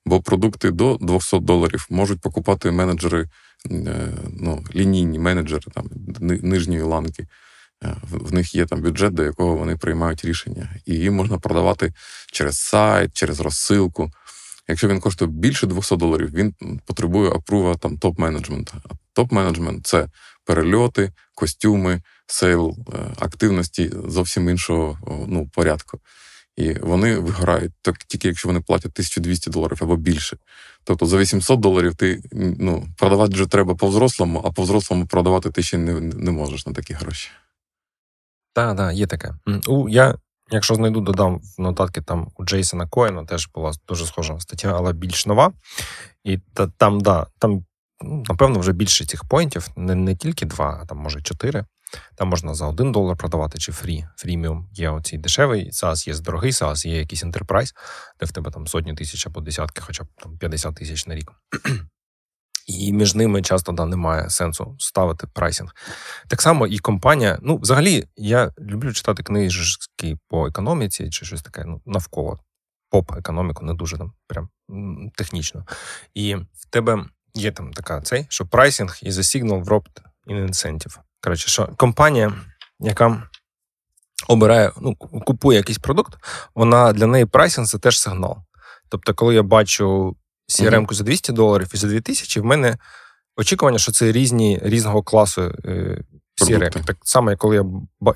Бо 0.05 0.21
продукти 0.21 0.71
до 0.71 0.97
200 1.01 1.39
доларів 1.39 1.87
можуть 1.89 2.21
покупати 2.21 2.71
менеджери, 2.71 3.29
е, 3.71 4.07
ну, 4.39 4.63
лінійні 4.75 5.19
менеджери 5.19 5.63
там, 5.73 5.89
нижньої 6.21 6.81
ланки. 6.81 7.27
Е, 7.83 7.95
в 8.01 8.33
них 8.33 8.55
є 8.55 8.65
там 8.65 8.81
бюджет, 8.81 9.13
до 9.13 9.23
якого 9.23 9.55
вони 9.55 9.77
приймають 9.77 10.25
рішення. 10.25 10.75
І 10.85 10.93
їм 10.93 11.15
можна 11.15 11.37
продавати 11.37 11.93
через 12.31 12.59
сайт, 12.59 13.13
через 13.13 13.39
розсилку. 13.39 14.11
Якщо 14.67 14.87
він 14.87 14.99
коштує 14.99 15.31
більше 15.31 15.67
200 15.67 15.97
доларів, 15.97 16.31
він 16.33 16.79
потребує 16.85 17.29
approve 17.29 17.69
а 17.69 17.75
там 17.75 17.97
топ-менеджмента. 17.97 18.73
Топ-менеджмент 19.15 19.79
це 19.83 20.07
перельоти, 20.45 21.11
костюми, 21.35 22.01
sale, 22.27 22.77
е, 22.93 22.97
активності 23.19 23.91
зовсім 24.07 24.49
іншого 24.49 24.97
ну, 25.27 25.49
порядку. 25.53 25.99
І 26.57 26.73
вони 26.73 27.19
виграють 27.19 27.71
так 27.81 27.97
тільки 27.97 28.27
якщо 28.27 28.49
вони 28.49 28.61
платять 28.61 28.91
1200 28.91 29.49
доларів 29.49 29.77
або 29.81 29.95
більше. 29.95 30.37
Тобто 30.83 31.05
за 31.05 31.17
800 31.17 31.59
доларів 31.59 31.95
ти 31.95 32.21
ну, 32.59 32.87
продавати 32.97 33.33
вже 33.33 33.45
треба 33.45 33.75
по-взрослому, 33.75 34.41
а 34.45 34.51
по-взрослому 34.51 35.05
продавати 35.05 35.51
ти 35.51 35.63
ще 35.63 35.77
не 35.77 35.99
не 35.99 36.31
можеш 36.31 36.67
на 36.67 36.73
такі 36.73 36.93
гроші. 36.93 37.29
Так, 38.53 38.77
так, 38.77 38.93
є 38.93 39.07
таке. 39.07 39.33
У, 39.67 39.89
Я, 39.89 40.15
якщо 40.51 40.75
знайду, 40.75 41.01
додам 41.01 41.41
в 41.57 41.61
нотатки 41.61 42.01
там 42.01 42.31
у 42.35 42.43
Джейсона 42.43 42.87
Коена, 42.87 43.25
теж 43.25 43.49
була 43.55 43.71
дуже 43.87 44.05
схожа 44.05 44.39
стаття, 44.39 44.73
але 44.77 44.93
більш 44.93 45.25
нова. 45.25 45.53
І 46.23 46.37
та, 46.37 46.67
там, 46.67 47.01
да, 47.01 47.27
там, 47.39 47.65
ну, 48.01 48.23
напевно, 48.29 48.59
вже 48.59 48.73
більше 48.73 49.05
цих 49.05 49.25
поінтів, 49.25 49.67
не 49.75 49.95
не 49.95 50.15
тільки 50.15 50.45
два, 50.45 50.79
а 50.81 50.85
там, 50.85 50.97
може, 50.97 51.21
чотири. 51.21 51.65
Там 52.15 52.27
можна 52.27 52.53
за 52.53 52.67
один 52.67 52.91
долар 52.91 53.17
продавати 53.17 53.59
чи 53.59 53.71
фрі. 53.71 54.05
Фріміум 54.17 54.69
є 54.73 54.89
оцей 54.89 55.19
дешевий, 55.19 55.71
SaaS 55.71 56.07
є 56.07 56.19
дорогий 56.19 56.51
SaaS, 56.51 56.87
є 56.87 56.97
якийсь 56.97 57.23
enterprise, 57.23 57.73
де 58.19 58.25
в 58.25 58.31
тебе 58.31 58.51
там 58.51 58.67
сотні 58.67 58.93
тисяч 58.93 59.27
або 59.27 59.41
десятки, 59.41 59.81
хоча 59.81 60.03
б 60.03 60.07
там 60.23 60.37
50 60.37 60.75
тисяч 60.75 61.07
на 61.07 61.15
рік. 61.15 61.31
І 62.65 62.93
між 62.93 63.15
ними 63.15 63.41
часто 63.41 63.71
да, 63.71 63.85
немає 63.85 64.29
сенсу 64.29 64.75
ставити 64.79 65.27
прайсинг. 65.27 65.75
Так 66.27 66.41
само 66.41 66.67
і 66.67 66.79
компанія. 66.79 67.39
Ну, 67.41 67.57
взагалі, 67.57 68.07
я 68.15 68.51
люблю 68.59 68.93
читати 68.93 69.23
книжки 69.23 70.17
по 70.27 70.47
економіці 70.47 71.09
чи 71.09 71.25
щось 71.25 71.41
таке 71.41 71.63
ну, 71.65 71.81
навколо 71.85 72.39
поп-економіку, 72.89 73.65
не 73.65 73.73
дуже 73.73 73.97
там 73.97 74.13
прям 74.27 74.49
технічно. 75.15 75.65
І 76.13 76.35
в 76.35 76.65
тебе 76.69 77.05
є 77.33 77.51
там 77.51 77.73
така 77.73 78.01
цей, 78.01 78.25
що 78.29 78.45
прайсинг 78.45 78.99
a 79.03 79.09
signal 79.09 79.63
wrapped 79.65 80.01
in 80.27 80.47
incentive. 80.47 80.97
Коротше, 81.21 81.49
що 81.49 81.69
компанія, 81.77 82.33
яка 82.79 83.29
обирає, 84.27 84.71
ну, 84.81 84.95
купує 84.95 85.57
якийсь 85.57 85.77
продукт, 85.77 86.13
вона 86.55 86.93
для 86.93 87.07
неї 87.07 87.25
прайсинг 87.25 87.67
це 87.67 87.77
теж 87.77 87.99
сигнал. 87.99 88.37
Тобто, 88.89 89.13
коли 89.13 89.35
я 89.35 89.43
бачу 89.43 90.15
CRM-ку 90.49 90.93
за 90.95 91.03
200 91.03 91.33
доларів 91.33 91.71
і 91.73 91.77
за 91.77 91.87
2000, 91.87 92.39
в 92.39 92.45
мене 92.45 92.77
очікування, 93.37 93.79
що 93.79 93.91
це 93.91 94.11
різні 94.11 94.59
різного 94.63 95.03
класу 95.03 95.41
е, 95.65 96.03
CRM. 96.41 96.85
Так 96.85 96.97
само, 97.03 97.29
як 97.29 97.39
коли 97.39 97.55
я 97.55 97.65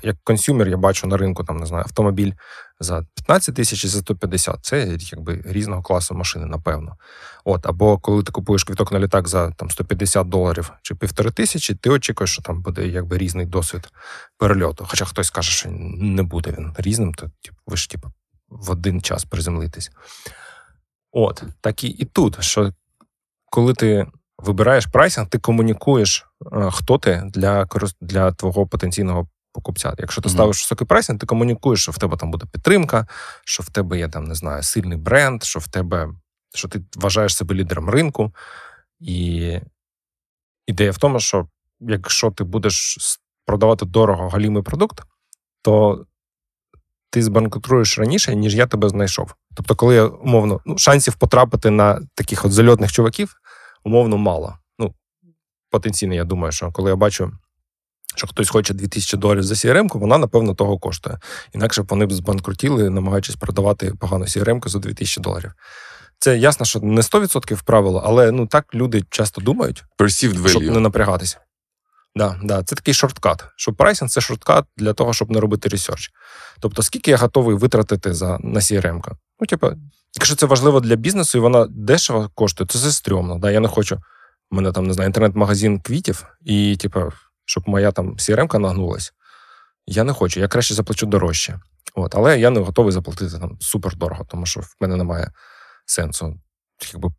як 0.02 0.16
консюмер, 0.24 0.68
я 0.68 0.76
бачу 0.76 1.06
на 1.06 1.16
ринку 1.16 1.44
там, 1.44 1.56
не 1.56 1.66
знаю, 1.66 1.84
автомобіль 1.84 2.32
за 2.80 3.06
15 3.14 3.54
тисяч 3.54 3.84
і 3.84 3.88
за 3.88 3.98
150. 3.98 4.58
Це 4.62 4.96
якби 5.00 5.42
різного 5.44 5.82
класу 5.82 6.14
машини, 6.14 6.46
напевно. 6.46 6.96
От, 7.44 7.66
Або 7.66 7.98
коли 7.98 8.22
ти 8.22 8.32
купуєш 8.32 8.64
квіток 8.64 8.92
на 8.92 8.98
літак 8.98 9.28
за 9.28 9.50
там 9.50 9.70
150 9.70 10.28
доларів 10.28 10.72
чи 10.82 10.94
півтори 10.94 11.30
тисячі, 11.30 11.74
ти 11.74 11.90
очікуєш, 11.90 12.32
що 12.32 12.42
там 12.42 12.62
буде 12.62 12.86
якби 12.86 13.18
різний 13.18 13.46
досвід 13.46 13.88
перельоту. 14.38 14.86
Хоча 14.88 15.04
хтось 15.04 15.30
каже, 15.30 15.50
що 15.50 15.68
не 15.70 16.22
буде 16.22 16.54
він 16.58 16.74
різним, 16.78 17.14
то 17.14 17.30
типу, 17.42 17.56
ви 17.66 17.76
ж 17.76 17.90
типу, 17.90 18.12
в 18.48 18.70
один 18.70 19.02
час 19.02 19.24
приземлитись. 19.24 19.90
От, 21.12 21.42
так 21.60 21.84
і, 21.84 21.88
і 21.88 22.04
тут, 22.04 22.44
що 22.44 22.72
коли 23.44 23.74
ти 23.74 24.06
вибираєш 24.38 24.86
прайсинг, 24.86 25.28
ти 25.28 25.38
комунікуєш, 25.38 26.26
е, 26.52 26.70
хто 26.70 26.98
ти 26.98 27.22
для 27.26 27.66
для 28.00 28.32
твого 28.32 28.66
потенційного 28.66 29.28
покупця. 29.52 29.94
Якщо 29.98 30.22
ти 30.22 30.28
mm-hmm. 30.28 30.32
ставиш 30.32 30.62
високий 30.62 30.86
прайсинг, 30.86 31.18
ти 31.18 31.26
комунікуєш, 31.26 31.82
що 31.82 31.92
в 31.92 31.98
тебе 31.98 32.16
там 32.16 32.30
буде 32.30 32.46
підтримка, 32.52 33.06
що 33.44 33.62
в 33.62 33.68
тебе 33.68 33.98
є 33.98 34.08
там, 34.08 34.24
не 34.24 34.34
знаю, 34.34 34.62
сильний 34.62 34.98
бренд, 34.98 35.42
що 35.42 35.58
в 35.58 35.68
тебе, 35.68 36.08
що 36.54 36.68
ти 36.68 36.82
вважаєш 36.96 37.36
себе 37.36 37.54
лідером 37.54 37.90
ринку. 37.90 38.34
І 39.00 39.58
ідея 40.66 40.90
в 40.90 40.98
тому, 40.98 41.20
що 41.20 41.48
якщо 41.80 42.30
ти 42.30 42.44
будеш 42.44 42.98
продавати 43.46 43.86
дорого 43.86 44.28
галімий 44.28 44.62
продукт, 44.62 45.00
то 45.62 46.04
ти 47.10 47.22
збанкрутуєш 47.22 47.98
раніше, 47.98 48.36
ніж 48.36 48.54
я 48.54 48.66
тебе 48.66 48.88
знайшов. 48.88 49.34
Тобто, 49.56 49.74
коли 49.74 49.94
я 49.94 50.04
умовно 50.04 50.60
ну, 50.66 50.78
шансів 50.78 51.14
потрапити 51.14 51.70
на 51.70 52.00
таких 52.14 52.44
от 52.44 52.52
зальотних 52.52 52.92
чуваків, 52.92 53.34
умовно 53.84 54.16
мало. 54.16 54.58
Ну, 54.78 54.94
потенційно, 55.70 56.14
я 56.14 56.24
думаю, 56.24 56.52
що 56.52 56.72
коли 56.72 56.90
я 56.90 56.96
бачу, 56.96 57.32
що 58.16 58.26
хтось 58.26 58.50
хоче 58.50 58.74
2000 58.74 59.16
доларів 59.16 59.42
за 59.42 59.54
CRM-ку, 59.54 59.98
вона, 59.98 60.18
напевно, 60.18 60.54
того 60.54 60.78
коштує. 60.78 61.18
Інакше 61.52 61.82
б 61.82 61.86
вони 61.90 62.06
б 62.06 62.12
збанкрутіли, 62.12 62.90
намагаючись 62.90 63.36
продавати 63.36 63.94
погану 64.00 64.24
CRM-ку 64.24 64.68
за 64.68 64.78
2000 64.78 65.20
доларів. 65.20 65.52
Це 66.18 66.38
ясно, 66.38 66.66
що 66.66 66.80
не 66.80 67.00
100% 67.00 67.64
правило, 67.64 68.02
але 68.06 68.32
ну 68.32 68.46
так 68.46 68.74
люди 68.74 69.04
часто 69.10 69.40
думають, 69.40 69.84
Perceived 69.98 70.38
value. 70.38 70.48
щоб 70.48 70.62
не 70.62 70.80
напрягатися. 70.80 71.38
Да, 72.14 72.40
да, 72.42 72.62
Це 72.62 72.76
такий 72.76 72.94
shortcut. 72.94 73.44
Що 73.56 73.72
pricing 73.72 74.10
це 74.10 74.20
shortcut 74.20 74.64
для 74.76 74.92
того, 74.92 75.12
щоб 75.12 75.30
не 75.30 75.40
робити 75.40 75.68
research. 75.68 76.10
Тобто, 76.60 76.82
скільки 76.82 77.10
я 77.10 77.16
готовий 77.16 77.56
витратити 77.56 78.14
за 78.14 78.38
на 78.38 78.60
CRM? 78.60 79.02
Ну, 79.40 79.46
типу, 79.46 79.72
якщо 80.14 80.36
це 80.36 80.46
важливо 80.46 80.80
для 80.80 80.96
бізнесу, 80.96 81.38
і 81.38 81.40
вона 81.40 81.66
дешево 81.70 82.30
коштує, 82.34 82.66
то 82.66 82.78
це 82.78 82.92
стрьомно. 82.92 83.38
Да? 83.38 83.50
Я 83.50 83.60
не 83.60 83.68
хочу. 83.68 84.00
У 84.50 84.56
мене 84.56 84.72
там 84.72 84.86
не 84.86 84.92
знаю, 84.92 85.06
інтернет-магазин 85.06 85.80
квітів, 85.80 86.24
і, 86.40 86.76
типу, 86.76 87.12
щоб 87.44 87.68
моя 87.68 87.92
там 87.92 88.14
CRM 88.16 88.58
нагнулась. 88.58 89.12
Я 89.86 90.04
не 90.04 90.12
хочу, 90.12 90.40
я 90.40 90.48
краще 90.48 90.74
заплачу 90.74 91.06
дорожче. 91.06 91.60
От, 91.94 92.14
Але 92.14 92.40
я 92.40 92.50
не 92.50 92.60
готовий 92.60 92.92
заплатити 92.92 93.38
там 93.38 93.56
супер 93.60 93.96
дорого, 93.96 94.24
тому 94.24 94.46
що 94.46 94.60
в 94.60 94.76
мене 94.80 94.96
немає 94.96 95.32
сенсу 95.86 96.40
якби 96.92 97.10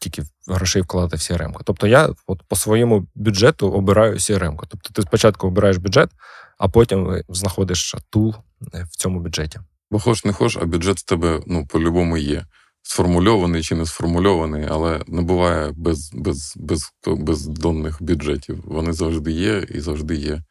стільки 0.00 0.22
грошей 0.46 0.82
вкладати 0.82 1.16
в 1.16 1.18
CRM. 1.18 1.52
Тобто 1.64 1.86
я 1.86 2.08
от 2.26 2.42
по 2.48 2.56
своєму 2.56 3.06
бюджету 3.14 3.70
обираю 3.70 4.14
CRM. 4.14 4.56
Тобто 4.68 4.90
ти 4.92 5.02
спочатку 5.02 5.46
обираєш 5.46 5.76
бюджет, 5.76 6.10
а 6.58 6.68
потім 6.68 7.22
знаходиш 7.28 7.94
тул 8.10 8.34
е, 8.74 8.86
в 8.90 8.96
цьому 8.96 9.20
бюджеті. 9.20 9.60
Бо 9.90 9.98
хоч 9.98 10.24
не 10.24 10.32
хоч, 10.32 10.56
а 10.56 10.64
бюджет 10.64 10.98
в 10.98 11.02
тебе 11.02 11.40
ну, 11.46 11.66
по-любому 11.66 12.16
є. 12.16 12.46
Сформульований 12.82 13.62
чи 13.62 13.74
не 13.74 13.86
сформульований, 13.86 14.66
але 14.70 15.00
не 15.06 15.22
буває 15.22 15.72
без 15.76 16.10
без, 16.14 16.54
без, 16.56 16.92
бездонних 17.06 18.02
бюджетів. 18.02 18.62
Вони 18.64 18.92
завжди 18.92 19.32
є 19.32 19.66
і 19.68 19.80
завжди 19.80 20.14
є 20.14 20.42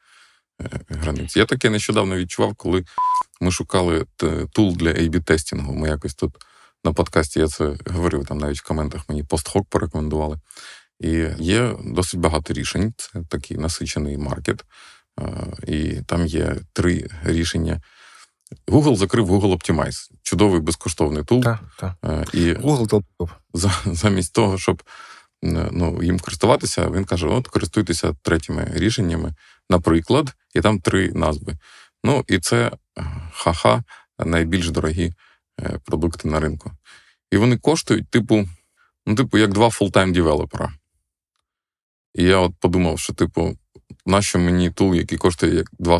е, 0.61 0.79
границі. 0.89 1.39
Я 1.39 1.45
таке 1.45 1.69
нещодавно 1.69 2.15
відчував, 2.15 2.55
коли 2.55 2.83
ми 3.41 3.51
шукали 3.51 4.05
тул 4.51 4.75
для 4.75 4.89
A-B-тестінгу. 4.89 5.73
Ми 5.73 5.87
якось 5.87 6.15
тут 6.15 6.35
на 6.83 6.93
подкасті 6.93 7.39
я 7.39 7.47
це 7.47 7.75
говорив, 7.87 8.25
там 8.25 8.37
навіть 8.37 8.59
в 8.59 8.67
коментах 8.67 9.01
мені 9.09 9.23
постхок 9.23 9.69
порекомендували. 9.69 10.39
І 10.99 11.25
є 11.37 11.75
досить 11.85 12.19
багато 12.19 12.53
рішень. 12.53 12.93
Це 12.97 13.23
такий 13.29 13.57
насичений 13.57 14.17
маркет. 14.17 14.65
І 15.67 16.01
там 16.07 16.25
є 16.25 16.55
три 16.73 17.09
рішення. 17.23 17.81
Google 18.67 18.95
закрив 18.95 19.31
Google 19.31 19.57
Optimize. 19.57 20.11
Чудовий 20.23 20.61
безкоштовний 20.61 21.23
тул. 21.23 21.43
Так, 21.43 21.59
так. 21.79 22.33
І 22.33 22.53
Google 22.53 23.03
замість 23.85 24.33
того, 24.33 24.57
щоб 24.57 24.83
ну, 25.71 26.03
їм 26.03 26.19
користуватися, 26.19 26.89
він 26.89 27.05
каже: 27.05 27.27
от 27.27 27.47
користуйтеся 27.47 28.13
третіми 28.21 28.71
рішеннями, 28.73 29.33
наприклад, 29.69 30.33
і 30.55 30.61
там 30.61 30.79
три 30.79 31.11
назви. 31.11 31.57
Ну, 32.03 32.23
і 32.27 32.39
це 32.39 32.71
ха-ха, 33.31 33.83
найбільш 34.19 34.69
дорогі 34.69 35.13
Е, 35.13 35.13
продукти 35.85 36.27
на 36.27 36.39
ринку. 36.39 36.71
І 37.31 37.37
вони 37.37 37.57
коштують, 37.57 38.09
типу, 38.09 38.49
ну, 39.05 39.15
типу, 39.15 39.37
як 39.37 39.53
два 39.53 39.69
full-time 39.69 40.13
девелопера. 40.13 40.73
І 42.15 42.23
я 42.23 42.37
от 42.37 42.53
подумав, 42.59 42.99
що, 42.99 43.13
типу, 43.13 43.57
нащо 44.05 44.39
мені 44.39 44.71
tool, 44.71 44.95
який 44.95 45.17
коштує 45.17 45.55
як 45.55 45.69
два 45.79 45.99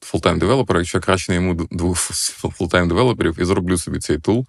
full-time 0.00 0.38
девелопера, 0.38 0.80
якщо 0.80 0.98
я 0.98 1.02
краще 1.02 1.32
найму 1.32 1.54
двох 1.54 1.98
full-time 2.56 2.88
девелоперів 2.88 3.40
і 3.40 3.44
зроблю 3.44 3.78
собі 3.78 3.98
цей 3.98 4.18
tool. 4.18 4.46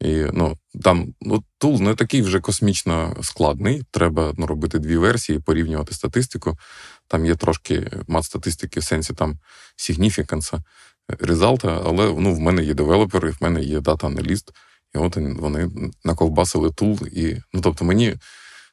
І 0.00 0.26
ну, 0.32 0.56
там 0.82 1.14
ну, 1.20 1.44
тул 1.58 1.80
не 1.80 1.94
такий 1.94 2.22
вже 2.22 2.40
космічно 2.40 3.16
складний. 3.22 3.82
Треба 3.90 4.34
ну, 4.36 4.46
робити 4.46 4.78
дві 4.78 4.96
версії, 4.96 5.38
порівнювати 5.38 5.94
статистику. 5.94 6.58
Там 7.08 7.26
є 7.26 7.36
трошки 7.36 7.90
мат 8.08 8.24
статистики 8.24 8.80
в 8.80 8.84
сенсі 8.84 9.14
там 9.14 9.38
significance, 9.78 10.60
резалта, 11.20 11.82
але 11.84 12.14
ну, 12.18 12.34
в 12.34 12.40
мене 12.40 12.62
є 12.62 12.74
девелопери, 12.74 13.30
в 13.30 13.36
мене 13.40 13.62
є 13.62 13.80
дата-аналіст, 13.80 14.50
і 14.94 14.98
от 14.98 15.16
вони 15.16 15.70
наковбасили 16.04 16.70
тул. 16.70 16.98
І, 17.12 17.36
ну, 17.52 17.60
Тобто 17.60 17.84
мені 17.84 18.16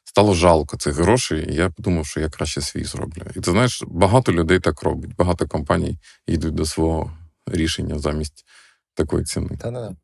стало 0.04 0.34
жалко 0.34 0.76
цих 0.76 0.94
грошей, 0.94 1.50
і 1.50 1.54
я 1.54 1.70
подумав, 1.70 2.06
що 2.06 2.20
я 2.20 2.28
краще 2.28 2.60
свій 2.60 2.84
зроблю. 2.84 3.22
І 3.36 3.40
ти 3.40 3.50
знаєш, 3.50 3.82
багато 3.86 4.32
людей 4.32 4.60
так 4.60 4.82
робить, 4.82 5.16
багато 5.16 5.46
компаній 5.46 5.98
йдуть 6.26 6.54
до 6.54 6.66
свого 6.66 7.12
рішення 7.46 7.98
замість 7.98 8.44
такої 8.94 9.24
ціни. 9.24 9.56
Та-да. 9.60 9.94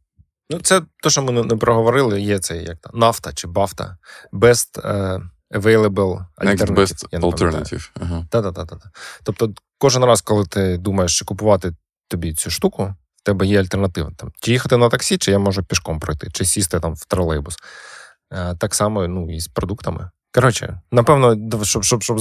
Ну, 0.51 0.61
це 0.61 0.83
те, 1.03 1.11
що 1.11 1.23
ми 1.23 1.33
не 1.45 1.57
проговорили, 1.57 2.21
є 2.21 2.39
це 2.39 2.57
як 2.57 2.79
там 2.79 2.99
нафта 2.99 3.33
чи 3.33 3.49
бафта. 3.49 3.97
Best 4.33 4.83
uh, 4.83 5.29
available 5.51 6.25
alternative. 6.39 6.71
Next 6.71 6.75
best 6.75 7.21
alternative. 7.21 7.91
Ага. 8.01 8.27
Та-та-та. 8.31 8.79
Тобто, 9.23 9.55
кожен 9.79 10.05
раз, 10.05 10.21
коли 10.21 10.47
ти 10.47 10.79
думаєш, 10.79 11.19
чи 11.19 11.25
купувати 11.25 11.73
тобі 12.15 12.35
цю 12.35 12.51
штуку, 12.51 12.95
в 13.17 13.23
тебе 13.23 13.47
є 13.47 13.61
альтернатива. 13.61 14.11
Там, 14.17 14.33
Чи 14.41 14.53
їхати 14.53 14.77
на 14.77 14.89
таксі, 14.89 15.19
чи 15.19 15.31
я 15.31 15.39
можу 15.39 15.65
пішком 15.65 16.01
пройти, 16.01 16.29
чи 16.33 16.45
сісти 16.45 16.81
там 16.81 16.95
в 16.95 17.05
тролейбус. 17.05 17.57
Uh, 18.31 18.59
так 18.59 18.75
само 18.75 19.09
ну, 19.09 19.35
і 19.35 19.41
з 19.41 19.49
продуктами. 19.49 20.11
Коротше, 20.35 20.81
напевно, 20.93 21.37
щоб 21.65 21.85
щоб, 21.85 22.03
щоб 22.03 22.19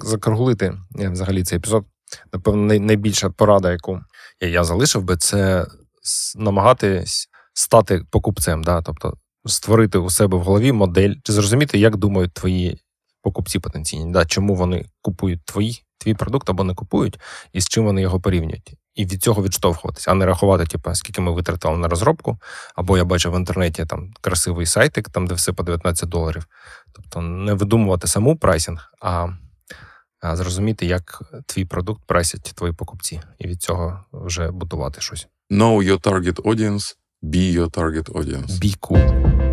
закруглити 0.00 0.74
взагалі 0.94 1.44
цей 1.44 1.58
епізод, 1.58 1.84
напевно, 2.32 2.74
найбільша 2.74 3.30
порада, 3.30 3.72
яку 3.72 4.00
я 4.40 4.64
залишив 4.64 5.02
би, 5.02 5.16
це 5.16 5.66
намагатись 6.36 7.28
стати 7.54 8.04
покупцем, 8.10 8.64
да? 8.64 8.82
тобто 8.82 9.14
створити 9.46 9.98
у 9.98 10.10
себе 10.10 10.38
в 10.38 10.42
голові 10.42 10.72
модель, 10.72 11.14
чи 11.22 11.32
зрозуміти, 11.32 11.78
як 11.78 11.96
думають 11.96 12.34
твої 12.34 12.80
покупці 13.22 13.58
потенційні, 13.58 14.12
да? 14.12 14.24
чому 14.24 14.54
вони 14.54 14.84
купують 15.02 15.44
твій, 15.44 15.82
твій 15.98 16.14
продукт 16.14 16.50
або 16.50 16.64
не 16.64 16.74
купують, 16.74 17.20
і 17.52 17.60
з 17.60 17.68
чим 17.68 17.84
вони 17.84 18.02
його 18.02 18.20
порівнюють. 18.20 18.74
І 18.94 19.06
від 19.06 19.22
цього 19.22 19.42
відштовхуватися, 19.42 20.10
а 20.10 20.14
не 20.14 20.26
рахувати, 20.26 20.66
типу, 20.66 20.94
скільки 20.94 21.20
ми 21.20 21.32
витратили 21.32 21.78
на 21.78 21.88
розробку, 21.88 22.38
або 22.74 22.98
я 22.98 23.04
бачив 23.04 23.32
в 23.32 23.36
інтернеті 23.36 23.86
там 23.86 24.12
красивий 24.20 24.66
сайтик, 24.66 25.08
там 25.08 25.26
де 25.26 25.34
все 25.34 25.52
по 25.52 25.62
19 25.62 26.08
доларів. 26.08 26.46
Тобто 26.92 27.20
не 27.20 27.54
видумувати 27.54 28.06
саму 28.06 28.36
прайсинг, 28.36 28.92
а 29.00 29.28
а 30.20 30.36
зрозуміти, 30.36 30.86
як 30.86 31.22
твій 31.46 31.64
продукт 31.64 32.02
прайсять 32.06 32.42
твої 32.42 32.72
покупці, 32.72 33.20
і 33.38 33.48
від 33.48 33.62
цього 33.62 34.04
вже 34.12 34.50
будувати 34.50 35.00
щось. 35.00 35.26
Know 35.50 35.82
your 35.82 36.00
target 36.00 36.42
audience, 36.42 36.94
Be 37.24 37.52
your 37.52 37.70
target 37.70 38.10
audience. 38.10 38.58
Be 38.58 38.74
cool. 38.80 39.43